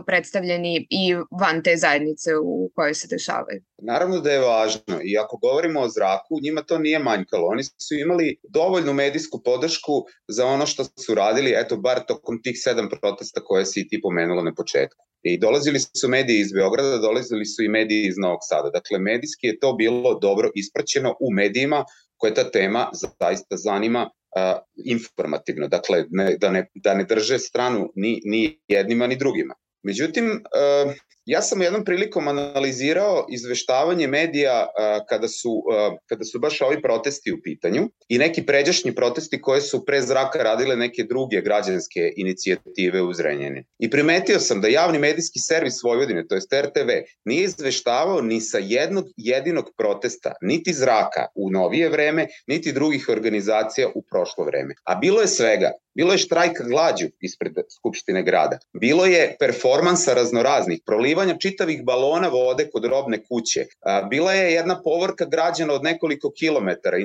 predstavljeni 0.06 0.86
i 0.90 1.14
van 1.40 1.62
te 1.62 1.76
zajednice 1.76 2.36
u 2.36 2.70
kojoj 2.74 2.94
se 2.94 3.08
dešavaju. 3.10 3.62
Naravno 3.82 4.20
da 4.20 4.32
je 4.32 4.40
važno 4.40 5.00
i 5.02 5.18
ako 5.18 5.36
govorimo 5.36 5.80
o 5.80 5.88
zraku, 5.88 6.38
njima 6.42 6.62
to 6.62 6.78
nije 6.78 6.98
manjkalo. 6.98 7.46
Oni 7.46 7.64
su 7.64 7.94
imali 7.94 8.40
dovoljnu 8.48 8.92
medijsku 8.92 9.42
podršku 9.44 9.92
za 10.28 10.46
ono 10.46 10.66
što 10.66 10.84
su 10.84 11.14
radili, 11.14 11.54
eto, 11.56 11.76
bar 11.76 12.00
tokom 12.06 12.42
tih 12.42 12.56
sedam 12.58 12.88
protesta 12.88 13.40
koje 13.44 13.66
si 13.66 13.88
ti 13.88 14.00
pomenula 14.02 14.42
na 14.42 14.54
početku. 14.54 15.05
I 15.28 15.38
dolazili 15.38 15.78
su 15.80 16.08
mediji 16.08 16.40
iz 16.40 16.52
Beograda, 16.52 16.98
dolazili 16.98 17.46
su 17.46 17.62
i 17.62 17.68
mediji 17.68 18.06
iz 18.06 18.18
Novog 18.18 18.38
Sada. 18.42 18.70
Dakle, 18.70 18.98
medijski 18.98 19.46
je 19.46 19.58
to 19.58 19.72
bilo 19.72 20.18
dobro 20.18 20.50
ispraćeno 20.54 21.14
u 21.20 21.32
medijima 21.32 21.84
koje 22.16 22.34
ta 22.34 22.50
tema 22.50 22.90
zaista 23.20 23.56
zanima 23.56 24.02
uh, 24.02 24.58
informativno. 24.84 25.68
Dakle, 25.68 26.04
ne, 26.10 26.36
da, 26.40 26.50
ne, 26.50 26.70
da 26.74 26.94
ne 26.94 27.04
drže 27.04 27.38
stranu 27.38 27.92
ni, 27.94 28.20
ni 28.24 28.60
jednima 28.68 29.06
ni 29.06 29.16
drugima. 29.16 29.54
Međutim, 29.82 30.26
uh, 30.26 30.92
ja 31.26 31.42
sam 31.42 31.62
jednom 31.62 31.84
prilikom 31.84 32.28
analizirao 32.28 33.26
izveštavanje 33.30 34.06
medija 34.06 34.66
kada 35.08 35.28
su, 35.28 35.62
kada 36.08 36.24
su 36.24 36.38
baš 36.38 36.60
ovi 36.60 36.82
protesti 36.82 37.32
u 37.32 37.40
pitanju 37.44 37.90
i 38.08 38.18
neki 38.18 38.46
pređašnji 38.46 38.94
protesti 38.94 39.40
koje 39.40 39.60
su 39.60 39.84
pre 39.84 40.02
zraka 40.02 40.42
radile 40.42 40.76
neke 40.76 41.04
druge 41.04 41.40
građanske 41.40 42.12
inicijative 42.16 43.02
u 43.02 43.12
Zrenjaninu. 43.12 43.66
I 43.78 43.90
primetio 43.90 44.40
sam 44.40 44.60
da 44.60 44.68
javni 44.68 44.98
medijski 44.98 45.38
servis 45.38 45.82
Vojvodine, 45.82 46.26
to 46.26 46.34
je 46.34 46.62
RTV, 46.62 46.90
nije 47.24 47.44
izveštavao 47.44 48.20
ni 48.20 48.40
sa 48.40 48.58
jednog 48.58 49.04
jedinog 49.16 49.70
protesta, 49.78 50.32
niti 50.42 50.72
zraka 50.72 51.26
u 51.34 51.50
novije 51.50 51.88
vreme, 51.88 52.26
niti 52.46 52.72
drugih 52.72 53.08
organizacija 53.08 53.88
u 53.94 54.02
prošlo 54.02 54.44
vreme. 54.44 54.74
A 54.84 54.94
bilo 54.94 55.20
je 55.20 55.26
svega. 55.26 55.70
Bilo 55.94 56.12
je 56.12 56.18
štrajka 56.18 56.64
glađu 56.64 57.06
ispred 57.20 57.52
Skupštine 57.76 58.22
grada. 58.22 58.58
Bilo 58.80 59.06
je 59.06 59.36
performansa 59.40 60.14
raznoraznih, 60.14 60.80
prolivanja 61.16 61.38
čitavih 61.38 61.84
balona 61.84 62.28
vode 62.28 62.68
kod 62.72 62.84
robne 62.84 63.22
kuće. 63.24 63.66
Bila 64.10 64.32
je 64.32 64.52
jedna 64.52 64.82
povorka 64.82 65.24
građana 65.24 65.72
od 65.72 65.82
nekoliko 65.82 66.30
kilometara 66.38 66.98
i, 66.98 67.02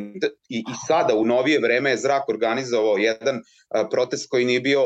i, 0.50 0.60
i 0.60 0.74
sada 0.88 1.15
u 1.15 1.25
novije 1.25 1.60
vreme 1.60 1.89
je 1.89 1.98
zrak 1.98 2.30
organizovao 2.30 2.98
jedan 2.98 3.41
protest 3.91 4.30
koji 4.30 4.46
nije 4.46 4.60
bio 4.60 4.84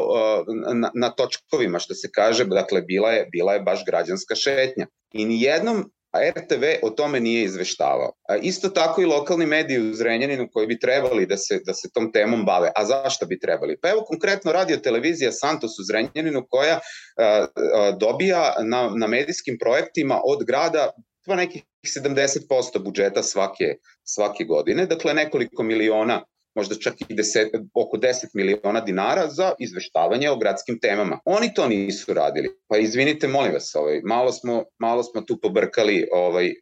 na, 0.73 0.91
na 0.93 1.09
točkovima, 1.09 1.79
što 1.79 1.93
se 1.93 2.09
kaže, 2.13 2.45
dakle 2.45 2.81
bila 2.81 3.11
je, 3.11 3.27
bila 3.31 3.53
je 3.53 3.59
baš 3.59 3.85
građanska 3.85 4.35
šetnja. 4.35 4.87
I 5.13 5.25
nijednom 5.25 5.91
a 6.15 6.39
RTV 6.39 6.63
o 6.81 6.89
tome 6.89 7.19
nije 7.19 7.43
izveštavao. 7.43 8.11
Isto 8.41 8.69
tako 8.69 9.01
i 9.01 9.05
lokalni 9.05 9.45
mediji 9.45 9.89
u 9.89 9.93
Zrenjaninu 9.93 10.47
koji 10.53 10.67
bi 10.67 10.79
trebali 10.79 11.25
da 11.25 11.37
se, 11.37 11.59
da 11.65 11.73
se 11.73 11.89
tom 11.93 12.11
temom 12.11 12.45
bave. 12.45 12.71
A 12.75 12.85
zašto 12.85 13.25
bi 13.25 13.39
trebali? 13.39 13.77
Pa 13.81 13.89
evo 13.89 14.01
konkretno 14.01 14.51
radio 14.51 14.77
televizija 14.77 15.31
Santos 15.31 15.79
u 15.79 15.83
Zrenjaninu 15.83 16.45
koja 16.49 16.79
a, 17.17 17.45
a, 17.55 17.91
dobija 17.99 18.53
na, 18.63 18.91
na 18.95 19.07
medijskim 19.07 19.57
projektima 19.59 20.21
od 20.25 20.45
grada 20.45 20.91
pa 21.25 21.35
nekih 21.35 21.63
70% 21.97 22.83
budžeta 22.83 23.23
svake, 23.23 23.75
svake 24.03 24.43
godine, 24.43 24.85
dakle 24.85 25.13
nekoliko 25.13 25.63
miliona 25.63 26.23
možda 26.55 26.75
čak 26.75 26.93
i 27.09 27.13
deset, 27.15 27.51
oko 27.73 27.97
10 27.97 28.33
miliona 28.33 28.81
dinara 28.81 29.27
za 29.29 29.53
izveštavanje 29.59 30.29
o 30.29 30.37
gradskim 30.37 30.79
temama. 30.79 31.19
Oni 31.25 31.53
to 31.53 31.67
nisu 31.67 32.13
radili. 32.13 32.49
Pa 32.67 32.77
izvinite, 32.77 33.27
molim 33.27 33.53
vas, 33.53 33.75
ovaj, 33.75 34.01
malo, 34.03 34.31
smo, 34.31 34.63
malo 34.79 35.03
smo 35.03 35.21
tu 35.21 35.39
pobrkali 35.41 36.07
ovaj, 36.11 36.53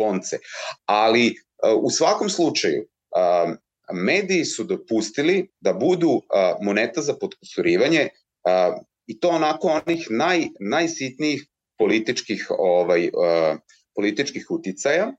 lonce. 0.00 0.38
Ali 0.86 1.34
u 1.82 1.90
svakom 1.90 2.28
slučaju, 2.28 2.86
mediji 3.92 4.44
su 4.44 4.64
dopustili 4.64 5.48
da 5.60 5.72
budu 5.72 6.20
moneta 6.62 7.00
za 7.00 7.14
podkusurivanje 7.14 8.08
i 9.06 9.20
to 9.20 9.28
onako 9.28 9.68
onih 9.68 10.06
naj, 10.10 10.46
najsitnijih 10.60 11.46
političkih 11.78 12.46
ovaj 12.58 13.10
političkih 13.94 14.46
uticaja 14.50 15.12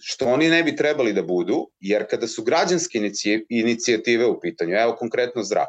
što 0.00 0.26
oni 0.26 0.48
ne 0.48 0.62
bi 0.62 0.76
trebali 0.76 1.12
da 1.12 1.22
budu, 1.22 1.70
jer 1.80 2.06
kada 2.10 2.26
su 2.26 2.42
građanske 2.42 2.98
inicijative 3.48 4.26
u 4.26 4.40
pitanju, 4.40 4.74
evo 4.74 4.96
konkretno 4.98 5.42
zrak, 5.42 5.68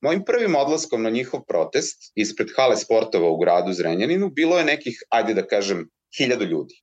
mojim 0.00 0.24
prvim 0.24 0.54
odlaskom 0.54 1.02
na 1.02 1.10
njihov 1.10 1.40
protest 1.48 2.12
ispred 2.14 2.48
hale 2.56 2.76
sportova 2.76 3.30
u 3.30 3.38
gradu 3.38 3.72
Zrenjaninu 3.72 4.30
bilo 4.30 4.58
je 4.58 4.64
nekih, 4.64 4.98
ajde 5.08 5.34
da 5.34 5.46
kažem, 5.46 5.88
hiljadu 6.18 6.44
ljudi. 6.44 6.74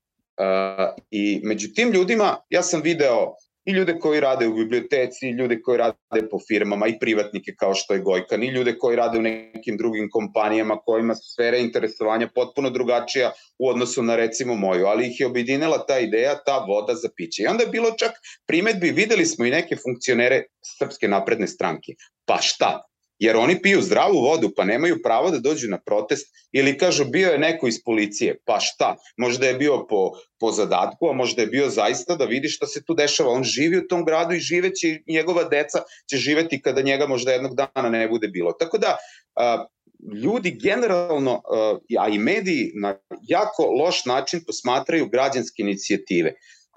I 1.12 1.42
među 1.44 1.68
tim 1.76 1.92
ljudima 1.92 2.38
ja 2.50 2.64
sam 2.64 2.82
video 2.82 3.34
i 3.66 3.72
ljude 3.72 4.00
koji 4.00 4.20
rade 4.20 4.48
u 4.48 4.54
biblioteci, 4.56 5.28
i 5.28 5.32
ljude 5.32 5.62
koji 5.62 5.78
rade 5.78 6.30
po 6.32 6.40
firmama, 6.48 6.88
i 6.88 7.00
privatnike 7.00 7.56
kao 7.60 7.74
što 7.74 7.94
je 7.94 8.00
Gojkan, 8.00 8.44
i 8.44 8.48
ljude 8.48 8.78
koji 8.78 8.96
rade 8.96 9.20
u 9.20 9.22
nekim 9.22 9.78
drugim 9.78 10.10
kompanijama 10.12 10.78
kojima 10.78 11.16
su 11.16 11.34
sfera 11.34 11.58
interesovanja 11.58 12.30
potpuno 12.36 12.70
drugačija 12.70 13.32
u 13.60 13.70
odnosu 13.70 14.04
na 14.04 14.16
recimo 14.16 14.56
moju, 14.56 14.86
ali 14.86 15.08
ih 15.08 15.20
je 15.20 15.28
objedinila 15.28 15.86
ta 15.86 16.00
ideja, 16.00 16.36
ta 16.46 16.58
voda 16.68 16.96
za 16.96 17.10
piće. 17.16 17.44
I 17.44 17.48
onda 17.48 17.64
je 17.64 17.70
bilo 17.70 17.92
čak 17.92 18.12
primetbi, 18.46 18.92
videli 18.92 19.26
smo 19.26 19.46
i 19.46 19.52
neke 19.52 19.76
funkcionere 19.76 20.44
Srpske 20.80 21.08
napredne 21.08 21.48
stranke. 21.48 21.94
Pa 22.26 22.38
šta? 22.42 22.93
Jer 23.20 23.38
oni 23.38 23.62
piju 23.62 23.82
zdravu 23.82 24.22
vodu, 24.22 24.50
pa 24.56 24.66
nemaju 24.66 25.02
pravo 25.04 25.32
da 25.32 25.40
dođu 25.40 25.70
na 25.70 25.78
protest 25.78 26.28
ili 26.52 26.78
kažu 26.78 27.06
bio 27.06 27.30
je 27.30 27.40
neko 27.40 27.68
iz 27.68 27.84
policije, 27.84 28.38
pa 28.46 28.60
šta, 28.60 28.96
možda 29.18 29.48
je 29.48 29.54
bio 29.54 29.86
po, 29.90 30.12
po 30.40 30.52
zadatku, 30.52 31.10
a 31.10 31.14
možda 31.14 31.42
je 31.42 31.48
bio 31.48 31.70
zaista 31.70 32.16
da 32.16 32.26
vidi 32.26 32.50
šta 32.50 32.68
se 32.68 32.84
tu 32.84 32.94
dešava, 32.94 33.30
on 33.30 33.44
živi 33.44 33.78
u 33.78 33.88
tom 33.88 34.06
gradu 34.06 34.36
i 34.36 34.40
živeće, 34.40 35.00
njegova 35.08 35.44
deca 35.44 35.84
će 36.10 36.18
živeti 36.18 36.62
kada 36.62 36.82
njega 36.82 37.08
možda 37.08 37.32
jednog 37.32 37.56
dana 37.56 37.90
ne 37.90 38.08
bude 38.08 38.28
bilo. 38.28 38.52
Tako 38.52 38.78
da, 38.78 38.98
a, 39.36 39.66
ljudi 40.24 40.58
generalno, 40.64 41.42
a 42.00 42.10
i 42.10 42.18
mediji 42.18 42.72
na 42.76 42.98
jako 43.22 43.64
loš 43.64 44.06
način 44.06 44.44
posmatraju 44.48 45.10
građanske 45.10 45.62
inicijative. 45.62 46.34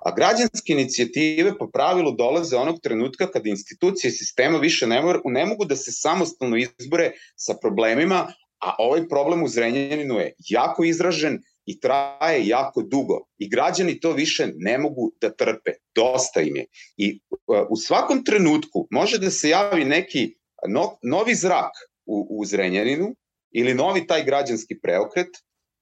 A 0.07 0.13
građanske 0.15 0.73
inicijative 0.73 1.59
po 1.59 1.71
pravilu 1.71 2.13
dolaze 2.13 2.57
onog 2.57 2.77
trenutka 2.83 3.27
kada 3.31 3.49
institucije 3.49 4.11
sistema 4.11 4.59
više 4.59 4.87
ne, 4.87 5.03
mor, 5.03 5.21
ne 5.25 5.47
mogu 5.47 5.65
da 5.65 5.77
se 5.77 5.93
samostalno 5.93 6.57
izbore 6.57 7.11
sa 7.37 7.55
problemima, 7.63 8.33
a 8.61 8.75
ovaj 8.79 9.09
problem 9.09 9.43
u 9.43 9.49
Zrenjaninu 9.49 10.15
je 10.15 10.35
jako 10.49 10.85
izražen 10.85 11.41
i 11.65 11.81
traje 11.81 12.47
jako 12.47 12.83
dugo. 12.83 13.19
I 13.39 13.49
građani 13.49 14.01
to 14.01 14.13
više 14.13 14.49
ne 14.55 14.79
mogu 14.79 15.13
da 15.21 15.31
trpe. 15.31 15.73
Dosta 15.95 16.41
im 16.41 16.57
je. 16.57 16.67
I 16.97 17.21
uh, 17.31 17.67
u 17.71 17.77
svakom 17.77 18.25
trenutku 18.25 18.87
može 18.91 19.19
da 19.19 19.31
se 19.31 19.49
javi 19.49 19.85
neki 19.85 20.35
no, 20.69 20.99
novi 21.03 21.35
zrak 21.35 21.73
u, 22.07 22.27
u 22.31 22.45
Zrenjaninu 22.45 23.15
ili 23.51 23.75
novi 23.75 24.07
taj 24.07 24.25
građanski 24.25 24.81
preokret 24.83 25.29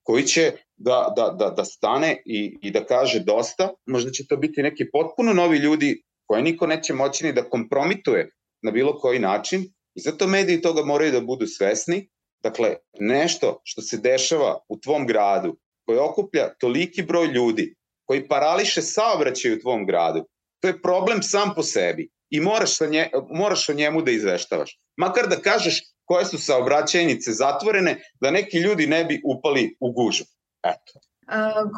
koji 0.05 0.23
će 0.23 0.51
da, 0.77 1.13
da, 1.15 1.29
da, 1.39 1.49
da 1.49 1.65
stane 1.65 2.21
i, 2.25 2.57
i 2.61 2.71
da 2.71 2.85
kaže 2.85 3.19
dosta, 3.19 3.69
možda 3.85 4.11
će 4.11 4.27
to 4.27 4.37
biti 4.37 4.61
neki 4.61 4.89
potpuno 4.91 5.33
novi 5.33 5.57
ljudi 5.57 6.03
koje 6.25 6.41
niko 6.41 6.67
neće 6.67 6.93
moći 6.93 7.25
ni 7.25 7.33
da 7.33 7.49
kompromituje 7.49 8.29
na 8.61 8.71
bilo 8.71 8.99
koji 8.99 9.19
način 9.19 9.61
i 9.95 10.01
zato 10.01 10.27
mediji 10.27 10.61
toga 10.61 10.85
moraju 10.85 11.11
da 11.11 11.21
budu 11.21 11.47
svesni. 11.47 12.09
Dakle, 12.43 12.75
nešto 12.99 13.61
što 13.63 13.81
se 13.81 13.97
dešava 13.97 14.59
u 14.69 14.79
tvom 14.79 15.07
gradu, 15.07 15.57
koje 15.85 15.99
okuplja 15.99 16.53
toliki 16.59 17.03
broj 17.03 17.27
ljudi, 17.27 17.75
koji 18.05 18.27
parališe 18.27 18.81
saobraćaj 18.81 19.53
u 19.53 19.59
tvom 19.59 19.85
gradu, 19.85 20.25
to 20.61 20.67
je 20.67 20.81
problem 20.81 21.23
sam 21.23 21.53
po 21.55 21.63
sebi 21.63 22.09
i 22.29 22.39
moraš, 22.39 22.77
sa 22.77 22.85
nje, 22.85 23.09
moraš 23.29 23.69
o 23.69 23.73
njemu 23.73 24.01
da 24.01 24.11
izveštavaš. 24.11 24.77
Makar 24.97 25.27
da 25.27 25.35
kažeš 25.35 25.81
koje 26.05 26.25
su 26.25 26.37
saobraćajnice 26.37 27.31
zatvorene, 27.31 27.97
da 28.19 28.31
neki 28.31 28.57
ljudi 28.57 28.87
ne 28.87 29.05
bi 29.05 29.21
upali 29.25 29.75
u 29.79 29.91
gužu. 29.91 30.23
Eto. 30.63 30.99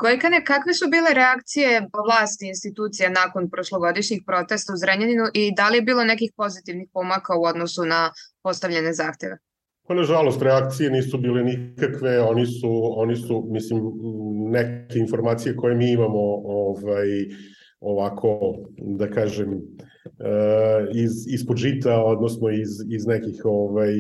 Gojkane, 0.01 0.46
kakve 0.46 0.74
su 0.74 0.88
bile 0.88 1.13
reakcije 1.13 1.88
vlasti 2.05 2.48
institucija 2.48 3.10
nakon 3.10 3.50
prošlogodišnjih 3.50 4.22
protesta 4.25 4.74
u 4.74 4.77
Zrenjaninu 4.77 5.25
i 5.34 5.55
da 5.55 5.69
li 5.69 5.77
je 5.77 5.81
bilo 5.81 6.03
nekih 6.03 6.31
pozitivnih 6.38 6.89
pomaka 6.93 7.36
u 7.36 7.43
odnosu 7.43 7.86
na 7.86 8.12
postavljene 8.43 8.93
zahteve? 8.93 9.38
Pa 9.88 9.93
nažalost, 9.93 10.41
reakcije 10.41 10.89
nisu 10.89 11.17
bile 11.17 11.43
nikakve, 11.43 12.19
oni 12.22 12.46
su, 12.46 12.93
oni 12.96 13.15
su, 13.15 13.48
mislim, 13.51 13.81
neke 14.51 15.00
informacije 15.00 15.55
koje 15.55 15.75
mi 15.75 15.91
imamo 15.91 16.19
ovaj, 16.43 17.07
ovako, 17.79 18.55
da 18.77 19.10
kažem, 19.10 19.62
Eh, 20.19 20.88
iz, 20.93 21.27
ispod 21.27 21.57
žita, 21.57 22.03
odnosno 22.03 22.50
iz, 22.50 22.69
iz 22.89 23.05
nekih, 23.05 23.41
ovaj, 23.46 23.93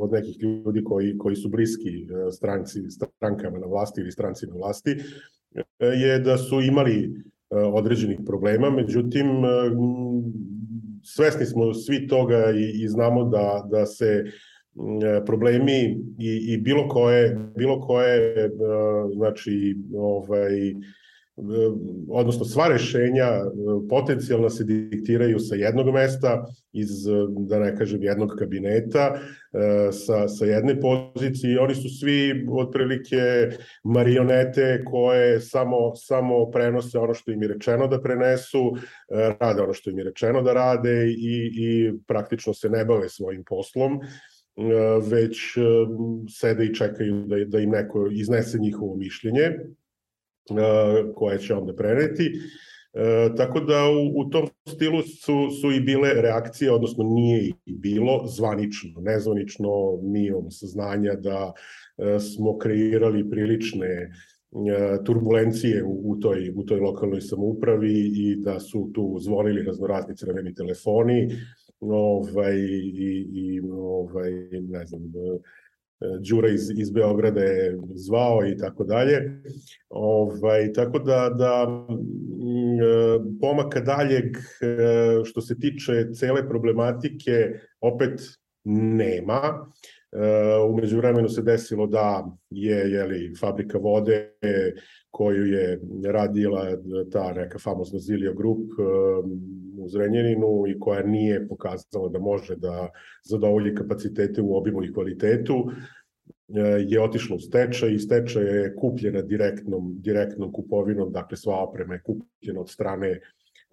od 0.00 0.12
nekih 0.12 0.36
ljudi 0.42 0.84
koji, 0.84 1.18
koji 1.18 1.36
su 1.36 1.48
bliski 1.48 1.88
eh, 1.88 2.30
stranci, 2.30 2.90
strankama 2.90 3.58
na 3.58 3.66
vlasti 3.66 4.00
ili 4.00 4.12
stranci 4.12 4.46
na 4.46 4.54
vlasti, 4.54 4.90
eh, 4.90 5.86
je 5.86 6.18
da 6.18 6.38
su 6.38 6.60
imali 6.60 7.24
određenih 7.50 8.18
problema, 8.26 8.70
međutim, 8.70 9.26
svesni 11.02 11.46
smo 11.46 11.74
svi 11.74 12.06
toga 12.06 12.50
i, 12.50 12.82
i 12.82 12.88
znamo 12.88 13.24
da, 13.24 13.68
da 13.70 13.86
se 13.86 14.24
problemi 15.26 16.00
i, 16.18 16.52
i 16.52 16.58
bilo 16.58 16.88
koje 16.88 17.38
bilo 17.56 17.80
koje 17.80 18.50
znači 19.14 19.76
ovaj 19.96 20.50
odnosno 22.08 22.44
sva 22.44 22.68
rešenja 22.68 23.24
e, 23.24 23.44
potencijalno 23.88 24.50
se 24.50 24.64
diktiraju 24.64 25.38
sa 25.38 25.54
jednog 25.54 25.94
mesta, 25.94 26.46
iz, 26.72 26.88
da 27.28 27.58
ne 27.58 27.76
kažem, 27.76 28.02
jednog 28.02 28.34
kabineta, 28.38 29.14
e, 29.14 29.92
sa, 29.92 30.28
sa 30.28 30.44
jedne 30.44 30.76
pozicije. 30.80 31.52
I 31.52 31.58
oni 31.58 31.74
su 31.74 31.88
svi 31.88 32.46
otprilike 32.50 33.48
marionete 33.84 34.82
koje 34.84 35.40
samo, 35.40 35.94
samo 35.96 36.50
prenose 36.50 36.98
ono 36.98 37.14
što 37.14 37.32
im 37.32 37.42
je 37.42 37.48
rečeno 37.48 37.86
da 37.86 38.00
prenesu, 38.02 38.72
e, 38.76 39.34
rade 39.40 39.62
ono 39.62 39.72
što 39.72 39.90
im 39.90 39.98
je 39.98 40.04
rečeno 40.04 40.42
da 40.42 40.52
rade 40.52 41.06
i, 41.08 41.50
i 41.54 41.92
praktično 42.06 42.54
se 42.54 42.68
ne 42.68 42.84
bave 42.84 43.08
svojim 43.08 43.44
poslom 43.44 44.00
već 45.10 45.38
sede 46.30 46.64
i 46.64 46.74
čekaju 46.74 47.24
da, 47.26 47.36
da 47.46 47.58
im 47.58 47.70
neko 47.70 48.08
iznese 48.12 48.58
njihovo 48.58 48.96
mišljenje 48.96 49.50
koje 51.14 51.38
će 51.38 51.54
onda 51.54 51.74
preneti. 51.74 52.32
E, 52.94 53.34
tako 53.36 53.60
da 53.60 53.84
u, 53.88 54.20
u 54.20 54.30
tom 54.30 54.48
stilu 54.68 55.02
su, 55.02 55.50
su 55.60 55.72
i 55.72 55.80
bile 55.80 56.22
reakcije, 56.22 56.72
odnosno 56.72 57.04
nije 57.04 57.44
i 57.44 57.54
bilo 57.66 58.26
zvanično, 58.26 59.00
nezvanično 59.00 59.68
mi 60.02 60.26
imamo 60.26 60.50
saznanja 60.50 61.14
da 61.14 61.52
e, 61.98 62.18
smo 62.18 62.58
kreirali 62.58 63.30
prilične 63.30 63.86
e, 63.86 64.10
turbulencije 65.04 65.84
u, 65.84 66.10
u, 66.10 66.16
toj, 66.16 66.52
u 66.56 66.62
toj 66.62 66.80
lokalnoj 66.80 67.20
samoupravi 67.20 68.12
i 68.14 68.36
da 68.36 68.60
su 68.60 68.90
tu 68.94 69.18
zvonili 69.20 69.62
raznorazni 69.62 70.16
crveni 70.16 70.54
telefoni 70.54 71.28
ovaj, 71.80 72.56
i, 72.56 73.28
i 73.32 73.60
ovaj, 73.72 74.32
ne 74.68 74.86
znam, 74.86 75.02
Đura 76.00 76.48
iz, 76.48 76.70
iz 76.76 76.90
Beograda 76.90 77.40
je 77.40 77.78
zvao 77.94 78.46
i 78.46 78.56
tako 78.56 78.84
dalje. 78.84 79.42
Ovaj, 79.88 80.72
tako 80.72 80.98
da, 80.98 81.30
da 81.38 81.66
mm, 81.90 83.38
pomaka 83.40 83.80
daljeg 83.80 84.36
e, 84.36 85.24
što 85.24 85.40
se 85.40 85.58
tiče 85.58 86.12
cele 86.14 86.48
problematike 86.48 87.60
opet 87.80 88.20
nema. 88.64 89.40
E, 90.12 90.18
umeđu 90.70 90.96
vremenu 90.96 91.28
se 91.28 91.42
desilo 91.42 91.86
da 91.86 92.26
je 92.50 92.76
jeli, 92.76 93.34
fabrika 93.40 93.78
vode 93.78 94.32
koju 95.10 95.44
je 95.44 95.80
radila 96.04 96.66
ta 97.12 97.32
neka 97.32 97.58
famozna 97.58 97.98
Zilio 97.98 98.34
Group 98.34 98.70
e, 98.78 98.82
u 99.78 99.88
Zrenjaninu 99.88 100.64
i 100.68 100.78
koja 100.80 101.02
nije 101.02 101.48
pokazala 101.48 102.08
da 102.08 102.18
može 102.18 102.56
da 102.56 102.88
zadovolji 103.24 103.74
kapacitete 103.74 104.42
u 104.42 104.56
obimu 104.56 104.84
i 104.84 104.92
kvalitetu, 104.92 105.70
e, 106.48 106.60
je 106.88 107.02
otišla 107.02 107.36
u 107.36 107.40
stečaj 107.40 107.92
i 107.92 107.98
stečaj 107.98 108.44
je 108.44 108.74
kupljena 108.76 109.22
direktnom, 109.22 109.94
direktnom 110.00 110.52
kupovinom, 110.52 111.12
dakle 111.12 111.36
sva 111.36 111.62
oprema 111.62 111.94
je 111.94 112.02
kupljena 112.02 112.60
od 112.60 112.70
strane 112.70 113.20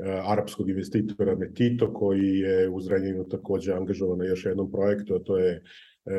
arapskog 0.04 0.70
investitora 0.70 1.36
Metito, 1.36 1.94
koji 1.94 2.40
je 2.40 2.70
u 2.70 2.82
Zrenjaninu 2.82 3.30
takođe 3.30 3.74
angažovan 3.74 4.20
na 4.20 4.26
još 4.26 4.46
jednom 4.46 4.72
projektu, 4.72 5.16
a 5.16 5.20
to 5.20 5.38
je 5.38 5.64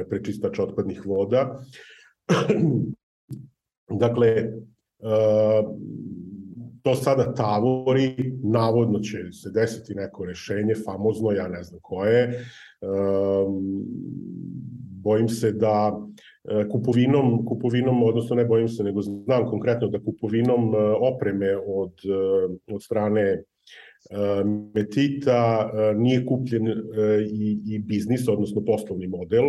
prečistač 0.09 0.59
otpadnih 0.59 1.07
voda. 1.07 1.65
dakle, 4.03 4.53
to 6.87 6.95
sada 6.95 7.35
tavori, 7.35 8.33
navodno 8.43 8.99
će 8.99 9.33
se 9.33 9.51
desiti 9.51 9.95
neko 9.95 10.25
rešenje, 10.25 10.75
famozno, 10.85 11.33
ja 11.33 11.49
ne 11.49 11.63
znam 11.63 11.81
koje. 11.83 12.45
Bojim 15.03 15.29
se 15.29 15.53
da 15.53 15.99
e, 16.45 16.69
kupovinom, 16.69 17.45
kupovinom, 17.47 18.03
odnosno 18.03 18.37
ne 18.37 18.45
bojim 18.45 18.69
se, 18.69 18.85
nego 18.85 19.03
znam 19.03 19.47
konkretno 19.47 19.89
da 19.89 19.99
kupovinom 19.99 20.75
e, 20.75 20.79
opreme 21.01 21.57
od, 21.57 21.93
e, 22.05 22.75
od 22.75 22.83
strane 22.83 23.43
Metita 24.75 25.71
nije 25.97 26.27
kupljen 26.27 26.67
i, 27.33 27.59
i 27.67 27.79
biznis, 27.79 28.29
odnosno 28.29 28.65
poslovni 28.65 29.07
model, 29.07 29.45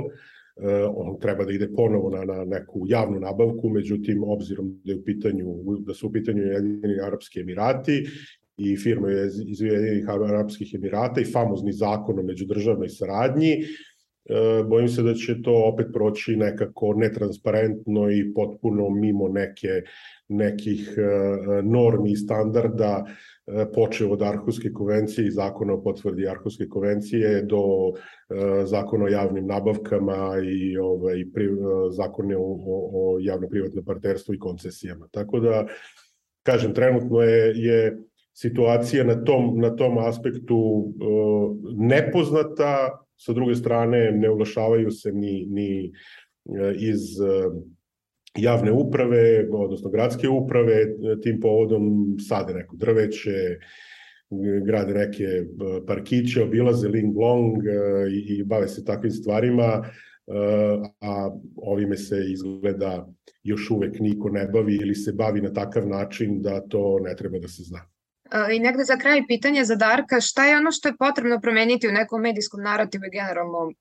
Eh, 0.62 0.86
on 0.96 1.20
treba 1.20 1.46
da 1.46 1.52
ide 1.54 1.68
ponovo 1.76 2.10
na, 2.10 2.24
na 2.26 2.46
neku 2.46 2.86
javnu 2.88 3.20
nabavku, 3.20 3.70
međutim, 3.70 4.24
obzirom 4.24 4.82
da, 4.84 4.92
je 4.92 4.98
u 4.98 5.04
pitanju, 5.04 5.46
da 5.80 5.94
su 5.94 6.08
u 6.08 6.12
pitanju 6.12 6.44
Jedini 6.44 7.02
Arapski 7.04 7.40
Emirati 7.40 8.06
i 8.58 8.78
firma 8.78 9.12
iz 9.48 9.62
Ujedinih 9.62 10.10
Arapskih 10.10 10.74
Emirata 10.76 11.22
i 11.22 11.32
famozni 11.32 11.74
zakon 11.74 12.20
o 12.20 12.24
međudržavnoj 12.24 12.90
saradnji, 12.90 13.58
bojim 14.70 14.90
se 14.90 15.04
da 15.04 15.14
će 15.14 15.42
to 15.42 15.54
opet 15.74 15.88
proći 15.94 16.36
nekako 16.36 16.94
netransparentno 16.94 18.12
i 18.12 18.34
potpuno 18.34 18.90
mimo 18.90 19.28
neke, 19.28 19.82
nekih 20.28 20.96
eh, 20.98 21.62
normi 21.64 22.12
i 22.12 22.16
standarda 22.16 23.06
E, 23.48 23.66
počeo 23.74 24.10
od 24.12 24.22
Arhuske 24.22 24.74
konvencije 24.74 25.28
i 25.28 25.32
zakona 25.32 25.74
o 25.74 25.82
potvrdi 25.84 26.28
Arhuske 26.28 26.68
konvencije 26.68 27.42
do 27.42 27.64
e, 28.30 28.66
zakona 28.66 29.06
o 29.06 29.08
javnim 29.08 29.48
nabavkama 29.48 30.34
i 30.44 30.78
ovaj, 30.78 31.24
pri, 31.34 31.46
e, 31.46 31.50
zakone 31.92 32.38
o, 32.38 32.42
o, 32.42 32.90
o 32.94 33.18
javno-privatnom 33.20 33.86
partnerstvu 33.86 34.36
i 34.36 34.40
koncesijama. 34.40 35.08
Tako 35.12 35.40
da, 35.40 35.66
kažem, 36.44 36.74
trenutno 36.74 37.22
je, 37.22 37.54
je 37.56 37.98
situacija 38.34 39.04
na 39.04 39.24
tom, 39.24 39.60
na 39.60 39.76
tom 39.76 39.98
aspektu 39.98 40.88
nepoznata, 41.78 43.00
sa 43.18 43.34
druge 43.34 43.56
strane 43.56 44.12
ne 44.12 44.30
ulašavaju 44.30 44.92
se 44.92 45.12
ni, 45.12 45.46
ni 45.50 45.92
iz 46.80 47.20
uh, 47.20 47.54
javne 48.38 48.72
uprave, 48.72 49.48
odnosno 49.52 49.90
gradske 49.90 50.30
uprave, 50.30 50.86
tim 51.24 51.40
povodom 51.40 52.16
sade 52.20 52.54
neko 52.54 52.76
drveće, 52.76 53.58
grade 54.66 54.94
neke 54.94 55.24
e, 55.24 55.46
parkiće, 55.88 56.44
obilaze 56.44 56.88
Ling 56.88 57.18
Long 57.18 57.58
e, 57.58 57.72
i, 58.12 58.38
i 58.38 58.44
bave 58.44 58.68
se 58.68 58.86
takvim 58.86 59.12
stvarima, 59.12 59.64
e, 59.64 60.32
a 61.02 61.30
ovime 61.56 61.98
se 61.98 62.16
izgleda 62.32 63.08
još 63.44 63.70
uvek 63.72 64.00
niko 64.00 64.30
ne 64.30 64.48
bavi 64.48 64.76
ili 64.76 64.96
se 64.96 65.14
bavi 65.14 65.42
na 65.42 65.54
takav 65.54 65.88
način 65.88 66.42
da 66.42 66.62
to 66.62 67.00
ne 67.00 67.16
treba 67.16 67.40
da 67.40 67.48
se 67.48 67.64
zna. 67.64 67.80
I 68.54 68.60
negde 68.60 68.84
za 68.84 68.98
kraj 68.98 69.22
pitanje 69.28 69.66
za 69.66 69.76
Darka, 69.76 70.22
šta 70.22 70.46
je 70.46 70.58
ono 70.58 70.72
što 70.72 70.88
je 70.88 70.98
potrebno 71.00 71.40
promeniti 71.42 71.88
u 71.88 71.92
nekom 71.92 72.22
medijskom 72.22 72.62
narativu 72.62 73.04
i 73.06 73.16
generalno 73.18 73.72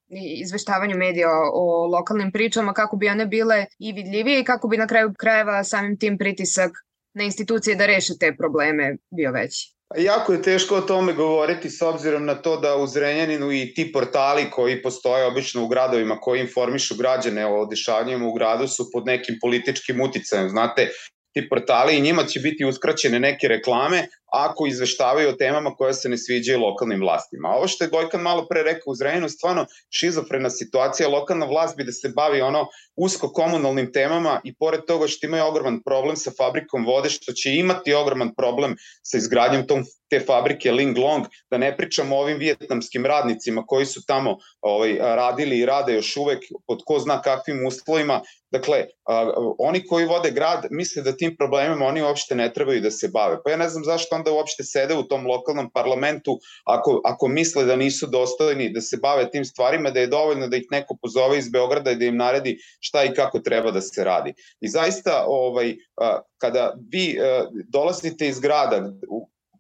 izveštavanju 0.42 0.96
medija 0.96 1.28
o 1.52 1.87
lokalnim 1.87 2.32
pričama 2.32 2.72
kako 2.72 2.96
bi 2.96 3.09
one 3.09 3.26
bile 3.26 3.66
i 3.78 3.92
vidljivije 3.92 4.40
i 4.40 4.44
kako 4.44 4.68
bi 4.68 4.76
na 4.76 4.87
kraju 4.87 5.14
krajeva 5.18 5.64
samim 5.64 5.98
tim 5.98 6.18
pritisak 6.18 6.70
na 7.14 7.24
institucije 7.24 7.76
da 7.76 7.87
reše 7.87 8.12
te 8.20 8.37
probleme 8.37 8.96
bio 9.11 9.32
veći? 9.32 9.76
Jako 9.96 10.32
je 10.32 10.42
teško 10.42 10.76
o 10.76 10.80
tome 10.80 11.12
govoriti 11.12 11.70
s 11.70 11.82
obzirom 11.82 12.24
na 12.24 12.35
to 12.35 12.56
da 12.61 12.76
u 12.76 12.87
Zrenjaninu 12.87 13.52
i 13.52 13.72
ti 13.74 13.92
portali 13.92 14.50
koji 14.50 14.82
postoje 14.82 15.26
obično 15.26 15.64
u 15.64 15.68
gradovima 15.68 16.18
koji 16.20 16.40
informišu 16.40 16.94
građane 16.98 17.46
o 17.46 17.66
dešavanjima 17.66 18.26
u 18.26 18.32
gradu 18.32 18.68
su 18.68 18.90
pod 18.92 19.06
nekim 19.06 19.38
političkim 19.40 20.00
uticajem. 20.00 20.48
Znate, 20.48 20.90
ti 21.32 21.48
portali 21.48 21.96
i 21.96 22.00
njima 22.00 22.24
će 22.24 22.40
biti 22.40 22.64
uskraćene 22.64 23.20
neke 23.20 23.48
reklame 23.48 24.09
ako 24.37 24.66
izveštavaju 24.66 25.29
o 25.29 25.33
temama 25.33 25.75
koje 25.75 25.94
se 25.94 26.09
ne 26.09 26.18
sviđaju 26.18 26.61
lokalnim 26.61 27.01
vlastima. 27.01 27.49
A 27.49 27.57
ovo 27.57 27.68
što 27.68 27.85
je 27.85 27.90
Gojkan 27.90 28.20
malo 28.20 28.46
pre 28.49 28.62
rekao 28.62 28.90
u 28.90 28.94
Zrenjinu, 28.94 29.29
stvarno 29.29 29.66
šizofrena 29.90 30.51
situacija, 30.51 31.09
lokalna 31.09 31.46
vlast 31.46 31.77
bi 31.77 31.85
da 31.85 31.92
se 31.92 32.09
bavi 32.16 32.40
ono 32.40 32.66
usko 32.96 33.33
komunalnim 33.33 33.92
temama 33.92 34.40
i 34.44 34.55
pored 34.55 34.81
toga 34.87 35.09
što 35.09 35.27
imaju 35.27 35.44
ogroman 35.44 35.83
problem 35.83 36.16
sa 36.16 36.31
fabrikom 36.38 36.87
vode, 36.87 37.11
što 37.11 37.33
će 37.33 37.55
imati 37.55 37.94
ogroman 37.94 38.35
problem 38.35 38.77
sa 39.03 39.18
izgradnjom 39.18 39.66
tom, 39.66 39.85
te 40.11 40.20
fabrike 40.20 40.72
Ling 40.72 40.99
Long, 40.99 41.27
da 41.51 41.59
ne 41.59 41.77
pričamo 41.77 42.16
o 42.16 42.20
ovim 42.20 42.38
vijetnamskim 42.38 43.07
radnicima 43.07 43.64
koji 43.66 43.87
su 43.87 44.07
tamo 44.07 44.37
ovaj, 44.61 44.99
radili 44.99 45.59
i 45.59 45.66
rade 45.66 45.94
još 45.94 46.16
uvek 46.16 46.44
pod 46.66 46.83
ko 46.87 46.99
zna 46.99 47.22
kakvim 47.22 47.66
uslovima. 47.66 48.20
Dakle, 48.51 48.85
a, 49.09 49.33
oni 49.59 49.87
koji 49.87 50.07
vode 50.07 50.31
grad 50.31 50.66
misle 50.70 51.03
da 51.03 51.16
tim 51.16 51.37
problemima 51.37 51.87
oni 51.87 52.03
uopšte 52.03 52.35
ne 52.35 52.53
trebaju 52.53 52.81
da 52.81 52.90
se 52.90 53.09
bave. 53.09 53.37
Pa 53.44 53.51
ja 53.51 53.57
ne 53.57 53.68
znam 53.68 53.85
zašto 53.85 54.16
onda 54.16 54.25
uopšte 54.30 54.64
sede 54.64 54.94
u 54.94 55.02
tom 55.02 55.26
lokalnom 55.26 55.70
parlamentu 55.70 56.38
ako, 56.64 57.00
ako 57.04 57.28
misle 57.28 57.64
da 57.64 57.76
nisu 57.76 58.06
dostojni 58.06 58.72
da 58.72 58.80
se 58.80 58.96
bave 59.02 59.30
tim 59.30 59.44
stvarima, 59.44 59.90
da 59.90 60.00
je 60.00 60.06
dovoljno 60.06 60.48
da 60.48 60.56
ih 60.56 60.66
neko 60.70 60.96
pozove 61.02 61.38
iz 61.38 61.48
Beograda 61.48 61.90
i 61.90 61.96
da 61.96 62.04
im 62.04 62.16
naredi 62.16 62.56
šta 62.80 63.04
i 63.04 63.14
kako 63.14 63.40
treba 63.40 63.70
da 63.70 63.80
se 63.80 64.04
radi. 64.04 64.34
I 64.60 64.68
zaista, 64.68 65.24
ovaj, 65.28 65.76
kada 66.38 66.74
vi 66.92 67.16
dolazite 67.68 68.28
iz 68.28 68.40
grada, 68.40 68.92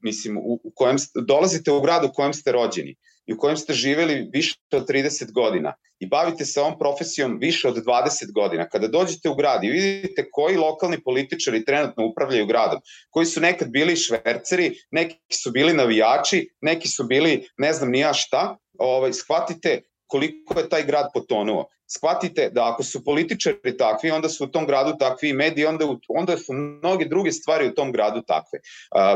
mislim, 0.02 0.36
u, 0.36 0.60
u 0.64 0.72
kojem, 0.74 0.96
dolazite 1.26 1.72
u 1.72 1.80
grad 1.80 2.04
u 2.04 2.12
kojem 2.14 2.34
ste 2.34 2.52
rođeni, 2.52 2.96
i 3.26 3.34
u 3.34 3.38
kojem 3.38 3.56
ste 3.56 3.72
živeli 3.72 4.28
više 4.32 4.54
od 4.72 4.88
30 4.88 5.32
godina 5.32 5.74
i 5.98 6.06
bavite 6.06 6.44
se 6.44 6.60
ovom 6.60 6.78
profesijom 6.78 7.38
više 7.40 7.68
od 7.68 7.76
20 7.76 8.32
godina, 8.32 8.68
kada 8.68 8.88
dođete 8.88 9.28
u 9.28 9.34
grad 9.34 9.64
i 9.64 9.70
vidite 9.70 10.28
koji 10.30 10.56
lokalni 10.56 11.02
političari 11.02 11.64
trenutno 11.64 12.06
upravljaju 12.06 12.46
gradom, 12.46 12.80
koji 13.10 13.26
su 13.26 13.40
nekad 13.40 13.68
bili 13.70 13.96
šverceri, 13.96 14.74
neki 14.90 15.16
su 15.32 15.50
bili 15.50 15.72
navijači, 15.72 16.48
neki 16.60 16.88
su 16.88 17.04
bili 17.04 17.48
ne 17.58 17.72
znam 17.72 17.90
ni 17.90 17.98
ja 17.98 18.12
šta, 18.12 18.56
ovaj, 18.78 19.12
shvatite 19.12 19.82
koliko 20.06 20.58
je 20.58 20.68
taj 20.68 20.84
grad 20.84 21.06
potonuo. 21.14 21.68
Shvatite 21.86 22.50
da 22.50 22.72
ako 22.72 22.82
su 22.82 23.04
političari 23.04 23.76
takvi, 23.78 24.10
onda 24.10 24.28
su 24.28 24.44
u 24.44 24.46
tom 24.46 24.66
gradu 24.66 24.98
takvi 24.98 25.28
i 25.28 25.32
mediji, 25.32 25.64
onda, 25.64 25.84
onda 26.08 26.36
su 26.36 26.52
mnoge 26.52 27.04
druge 27.04 27.32
stvari 27.32 27.68
u 27.68 27.74
tom 27.74 27.92
gradu 27.92 28.22
takve. 28.22 28.58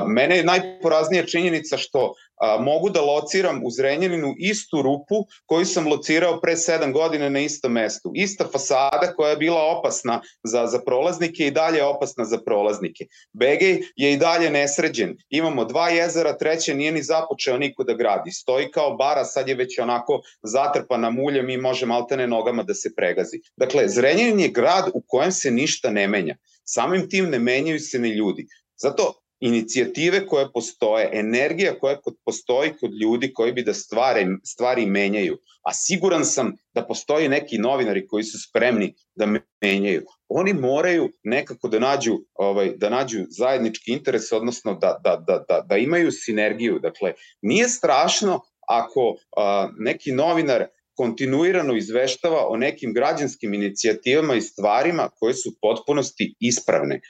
Mene 0.06 0.36
je 0.36 0.44
najporaznija 0.44 1.26
činjenica 1.26 1.76
što 1.76 2.14
a, 2.40 2.58
mogu 2.60 2.90
da 2.90 3.00
lociram 3.00 3.60
u 3.64 3.70
Zrenjaninu 3.70 4.34
istu 4.38 4.82
rupu 4.82 5.14
koju 5.46 5.66
sam 5.66 5.88
locirao 5.88 6.40
pre 6.40 6.52
7 6.52 6.92
godina 6.92 7.28
na 7.28 7.40
istom 7.40 7.72
mestu. 7.72 8.12
Ista 8.14 8.44
fasada 8.52 9.12
koja 9.16 9.30
je 9.30 9.36
bila 9.36 9.62
opasna 9.78 10.20
za, 10.42 10.66
za 10.66 10.78
prolaznike 10.86 11.46
i 11.46 11.50
dalje 11.50 11.84
opasna 11.84 12.24
za 12.24 12.38
prolaznike. 12.38 13.06
Begej 13.32 13.80
je 13.96 14.12
i 14.12 14.16
dalje 14.16 14.50
nesređen. 14.50 15.16
Imamo 15.30 15.64
dva 15.64 15.88
jezera, 15.88 16.38
treće 16.38 16.74
nije 16.74 16.92
ni 16.92 17.02
započeo 17.02 17.58
niko 17.58 17.84
da 17.84 17.94
gradi. 17.94 18.30
Stoji 18.30 18.70
kao 18.70 18.96
bara, 18.96 19.24
sad 19.24 19.48
je 19.48 19.54
već 19.54 19.78
onako 19.78 20.20
zatrpana 20.42 21.10
muljem 21.10 21.50
i 21.50 21.56
može 21.56 21.86
maltene 21.86 22.26
nogama 22.26 22.59
da 22.62 22.74
se 22.74 22.94
pregazi. 22.96 23.40
Dakle, 23.56 23.88
Zrenjanin 23.88 24.40
je 24.40 24.48
grad 24.48 24.90
u 24.94 25.02
kojem 25.06 25.32
se 25.32 25.50
ništa 25.50 25.90
ne 25.90 26.08
menja. 26.08 26.36
Samim 26.64 27.08
tim 27.08 27.30
ne 27.30 27.38
menjaju 27.38 27.80
se 27.80 27.98
ni 27.98 28.08
ljudi. 28.08 28.46
Zato 28.76 29.20
inicijative 29.40 30.26
koje 30.26 30.52
postoje, 30.52 31.10
energija 31.12 31.78
koja 31.78 31.98
postoji 32.24 32.72
kod 32.80 32.90
ljudi 33.02 33.32
koji 33.32 33.52
bi 33.52 33.62
da 33.62 33.74
stvari, 33.74 34.26
stvari 34.44 34.86
menjaju. 34.86 35.38
A 35.62 35.74
siguran 35.74 36.24
sam 36.24 36.56
da 36.74 36.86
postoji 36.86 37.28
neki 37.28 37.58
novinari 37.58 38.06
koji 38.06 38.24
su 38.24 38.38
spremni 38.48 38.94
da 39.14 39.26
menjaju. 39.62 40.02
Oni 40.28 40.52
moraju 40.52 41.10
nekako 41.22 41.68
da 41.68 41.78
nađu, 41.78 42.18
ovaj, 42.34 42.72
da 42.76 42.88
nađu 42.88 43.18
zajednički 43.28 43.92
interes, 43.92 44.32
odnosno 44.32 44.74
da, 44.74 45.00
da, 45.04 45.16
da, 45.26 45.44
da, 45.48 45.60
da 45.68 45.76
imaju 45.76 46.12
sinergiju. 46.12 46.78
Dakle, 46.78 47.12
nije 47.42 47.68
strašno 47.68 48.40
ako 48.68 49.16
a, 49.36 49.68
neki 49.78 50.12
novinar 50.12 50.66
kontinuirano 51.00 51.76
izveštava 51.76 52.46
o 52.48 52.56
nekim 52.56 52.92
građanskim 52.92 53.54
inicijativama 53.54 54.34
i 54.34 54.40
stvarima 54.40 55.08
koje 55.18 55.34
su 55.34 55.52
potpunosti 55.62 56.34
ispravne 56.40 57.00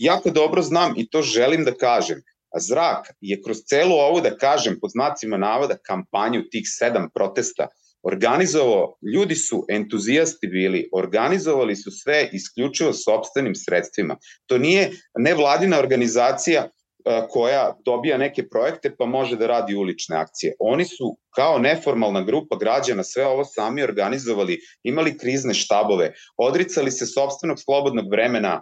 jako 0.00 0.30
dobro 0.30 0.62
znam 0.62 0.94
i 0.96 1.08
to 1.10 1.22
želim 1.22 1.64
da 1.64 1.74
kažem, 1.74 2.22
a 2.54 2.60
zrak 2.60 3.10
je 3.20 3.42
kroz 3.42 3.58
celu 3.68 3.94
ovu, 3.94 4.20
da 4.20 4.36
kažem, 4.36 4.78
pod 4.80 4.90
znacima 4.90 5.36
navoda, 5.36 5.76
kampanju 5.86 6.42
tih 6.50 6.64
sedam 6.78 7.10
protesta 7.14 7.66
organizovao, 8.02 8.94
ljudi 9.14 9.34
su 9.34 9.64
entuzijasti 9.68 10.46
bili, 10.46 10.88
organizovali 10.92 11.76
su 11.76 11.90
sve 11.90 12.28
isključivo 12.32 12.92
sobstvenim 12.92 13.54
sredstvima. 13.54 14.16
To 14.46 14.58
nije 14.58 14.90
nevladina 15.18 15.78
organizacija 15.78 16.68
koja 17.30 17.74
dobija 17.84 18.18
neke 18.18 18.48
projekte 18.48 18.96
pa 18.98 19.06
može 19.06 19.36
da 19.36 19.46
radi 19.46 19.74
ulične 19.74 20.16
akcije. 20.16 20.54
Oni 20.58 20.84
su 20.84 21.16
kao 21.34 21.58
neformalna 21.58 22.22
grupa 22.22 22.56
građana 22.56 23.04
sve 23.04 23.26
ovo 23.26 23.44
sami 23.44 23.82
organizovali, 23.82 24.58
imali 24.82 25.18
krizne 25.18 25.54
štabove, 25.54 26.12
odricali 26.36 26.90
se 26.90 27.06
sobstvenog 27.06 27.58
slobodnog 27.60 28.10
vremena, 28.10 28.60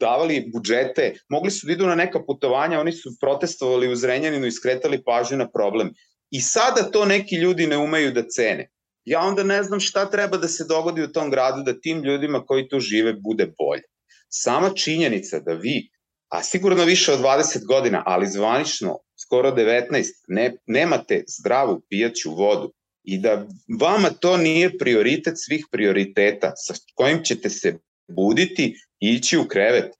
davali 0.00 0.50
budžete, 0.54 1.14
mogli 1.28 1.50
su 1.50 1.66
da 1.66 1.72
idu 1.72 1.86
na 1.86 1.94
neka 1.94 2.24
putovanja, 2.26 2.80
oni 2.80 2.92
su 2.92 3.10
protestovali 3.20 3.92
u 3.92 3.96
Zrenjaninu 3.96 4.46
i 4.46 4.52
skretali 4.52 5.04
pažnju 5.04 5.36
na 5.36 5.50
problem. 5.50 5.90
I 6.30 6.40
sada 6.40 6.90
to 6.90 7.04
neki 7.04 7.36
ljudi 7.36 7.66
ne 7.66 7.76
umeju 7.76 8.12
da 8.12 8.28
cene. 8.28 8.68
Ja 9.04 9.20
onda 9.20 9.42
ne 9.42 9.62
znam 9.62 9.80
šta 9.80 10.10
treba 10.10 10.36
da 10.36 10.48
se 10.48 10.64
dogodi 10.68 11.02
u 11.02 11.12
tom 11.12 11.30
gradu 11.30 11.62
da 11.62 11.80
tim 11.80 12.02
ljudima 12.04 12.44
koji 12.46 12.68
tu 12.68 12.80
žive 12.80 13.12
bude 13.12 13.46
bolje. 13.58 13.82
Sama 14.28 14.70
činjenica 14.74 15.40
da 15.40 15.52
vi 15.52 15.90
a 16.32 16.42
sigurno 16.42 16.84
više 16.84 17.12
od 17.12 17.20
20 17.20 17.66
godina, 17.66 18.02
ali 18.06 18.26
zvanično 18.26 18.98
skoro 19.22 19.50
19, 19.50 20.04
ne, 20.28 20.56
nemate 20.66 21.24
zdravu 21.38 21.82
pijaću 21.88 22.34
vodu 22.34 22.72
i 23.04 23.18
da 23.18 23.46
vama 23.80 24.10
to 24.10 24.36
nije 24.36 24.78
prioritet 24.78 25.34
svih 25.36 25.66
prioriteta 25.70 26.52
sa 26.56 26.74
kojim 26.94 27.24
ćete 27.24 27.50
se 27.50 27.78
buditi 28.16 28.74
i 29.00 29.08
ići 29.08 29.38
u 29.38 29.48
krevet, 29.48 29.92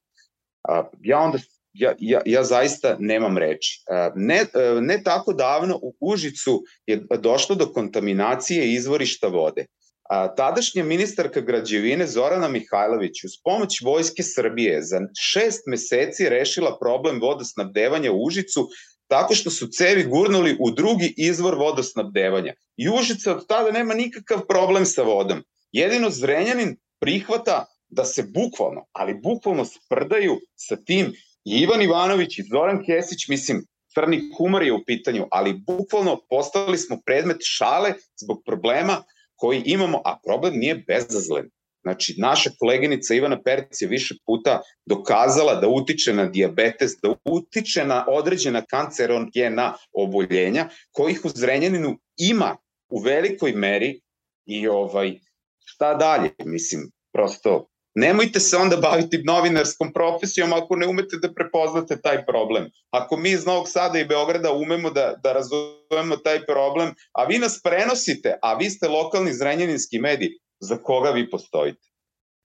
a, 0.68 0.90
ja 1.00 1.18
onda 1.18 1.38
ja, 1.72 1.94
ja, 1.98 2.20
ja 2.26 2.44
zaista 2.44 2.96
nemam 2.98 3.38
reči. 3.38 3.84
Ne, 4.14 4.44
ne 4.80 5.02
tako 5.02 5.32
davno 5.32 5.78
u 5.82 5.94
Užicu 6.00 6.62
je 6.86 7.06
došlo 7.18 7.56
do 7.56 7.72
kontaminacije 7.72 8.72
izvorišta 8.72 9.26
vode. 9.26 9.66
A, 10.12 10.34
tadašnja 10.34 10.84
ministarka 10.84 11.40
građevine 11.40 12.06
Zorana 12.06 12.48
Mihajlović 12.48 13.24
uz 13.24 13.32
pomoć 13.44 13.80
Vojske 13.80 14.22
Srbije 14.22 14.82
za 14.82 15.00
šest 15.20 15.62
meseci 15.66 16.28
rešila 16.28 16.78
problem 16.78 17.20
vodosnabdevanja 17.20 18.12
u 18.12 18.24
Užicu 18.24 18.68
tako 19.08 19.34
što 19.34 19.50
su 19.50 19.66
cevi 19.66 20.04
gurnuli 20.04 20.56
u 20.60 20.70
drugi 20.70 21.14
izvor 21.16 21.54
vodosnabdevanja. 21.54 22.52
I 22.76 22.88
Užica 22.88 23.32
od 23.36 23.46
tada 23.46 23.70
nema 23.70 23.94
nikakav 23.94 24.46
problem 24.48 24.86
sa 24.86 25.02
vodom. 25.02 25.44
Jedino 25.72 26.10
Zrenjanin 26.10 26.76
prihvata 27.00 27.64
da 27.88 28.04
se 28.04 28.22
bukvalno, 28.22 28.84
ali 28.92 29.14
bukvalno 29.14 29.64
sprdaju 29.64 30.40
sa 30.56 30.76
tim 30.76 31.12
i 31.44 31.56
Ivan 31.56 31.82
Ivanović 31.82 32.38
i 32.38 32.46
Zoran 32.50 32.84
Kesić, 32.84 33.28
mislim, 33.28 33.64
crni 33.94 34.20
humor 34.36 34.62
je 34.62 34.72
u 34.72 34.84
pitanju, 34.86 35.26
ali 35.30 35.60
bukvalno 35.66 36.20
postali 36.30 36.78
smo 36.78 37.00
predmet 37.06 37.38
šale 37.40 37.94
zbog 38.22 38.42
problema 38.46 39.04
koji 39.42 39.62
imamo, 39.64 39.98
a 40.04 40.18
problem 40.24 40.54
nije 40.54 40.84
bezazlen. 40.86 41.50
Znači, 41.82 42.14
naša 42.18 42.50
koleginica 42.58 43.14
Ivana 43.14 43.42
Perc 43.42 43.80
je 43.80 43.88
više 43.88 44.14
puta 44.26 44.60
dokazala 44.86 45.54
da 45.54 45.68
utiče 45.68 46.12
na 46.14 46.26
diabetes, 46.26 46.92
da 47.02 47.14
utiče 47.24 47.84
na 47.84 48.04
određena 48.08 48.62
kancerogena 48.70 49.74
oboljenja, 49.92 50.68
kojih 50.92 51.24
u 51.24 51.28
Zrenjaninu 51.28 51.98
ima 52.16 52.56
u 52.88 53.00
velikoj 53.00 53.52
meri 53.52 54.00
i 54.46 54.68
ovaj, 54.68 55.18
šta 55.64 55.94
dalje, 55.94 56.30
mislim, 56.44 56.90
prosto 57.12 57.66
Nemojte 57.94 58.40
se 58.40 58.56
onda 58.56 58.76
baviti 58.76 59.22
novinarskom 59.24 59.92
profesijom 59.92 60.52
ako 60.52 60.76
ne 60.76 60.86
umete 60.86 61.16
da 61.22 61.32
prepoznate 61.34 62.00
taj 62.00 62.24
problem. 62.26 62.70
Ako 62.90 63.16
mi 63.16 63.30
iz 63.30 63.46
Novog 63.46 63.68
Sada 63.68 63.98
i 63.98 64.04
Beograda 64.04 64.52
umemo 64.52 64.90
da, 64.90 65.14
da 65.22 65.32
razumemo 65.32 66.16
taj 66.16 66.44
problem, 66.46 66.94
a 67.12 67.24
vi 67.24 67.38
nas 67.38 67.60
prenosite, 67.62 68.38
a 68.42 68.54
vi 68.54 68.70
ste 68.70 68.88
lokalni 68.88 69.32
zrenjaninski 69.32 69.98
mediji, 69.98 70.38
za 70.60 70.76
koga 70.76 71.10
vi 71.10 71.30
postojite? 71.30 71.91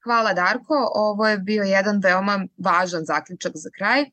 Hvala 0.08 0.34
Darko, 0.34 0.91
ovo 0.96 1.28
je 1.28 1.38
bio 1.38 1.63
jedan 1.63 2.00
veoma 2.04 2.46
važan 2.58 3.06
zaključak 3.06 3.52
za 3.56 3.70
kraj. 3.78 4.02
E, 4.02 4.08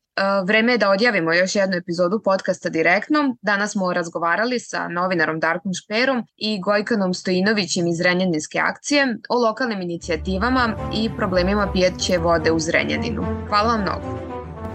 vreme 0.46 0.72
je 0.72 0.78
da 0.78 0.90
odjavimo 0.90 1.32
još 1.32 1.54
jednu 1.54 1.76
epizodu 1.76 2.20
podcasta 2.24 2.68
direktno. 2.68 3.36
Danas 3.42 3.72
smo 3.72 3.92
razgovarali 3.92 4.58
sa 4.60 4.88
novinarom 4.88 5.40
Darkom 5.40 5.72
Šperom 5.74 6.26
i 6.36 6.60
Gojkanom 6.60 7.14
Stojinovićem 7.14 7.86
iz 7.86 8.00
Renjaninske 8.00 8.58
akcije 8.58 9.16
o 9.28 9.38
lokalnim 9.38 9.82
inicijativama 9.82 10.76
i 10.94 11.10
problemima 11.16 11.70
pijeće 11.72 12.18
vode 12.18 12.52
u 12.52 12.58
Zrenjaninu. 12.58 13.22
Hvala 13.48 13.68
vam 13.68 13.80
mnogo. 13.80 14.18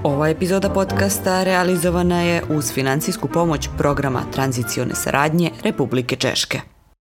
Ova 0.03 0.29
epizoda 0.29 0.69
podcasta 0.69 1.43
realizovana 1.43 2.21
je 2.21 2.43
uz 2.49 2.73
financijsku 2.73 3.27
pomoć 3.27 3.69
programa 3.77 4.21
tranzicione 4.31 4.95
saradnje 4.95 5.51
Republike 5.63 6.15
Češke. 6.15 6.78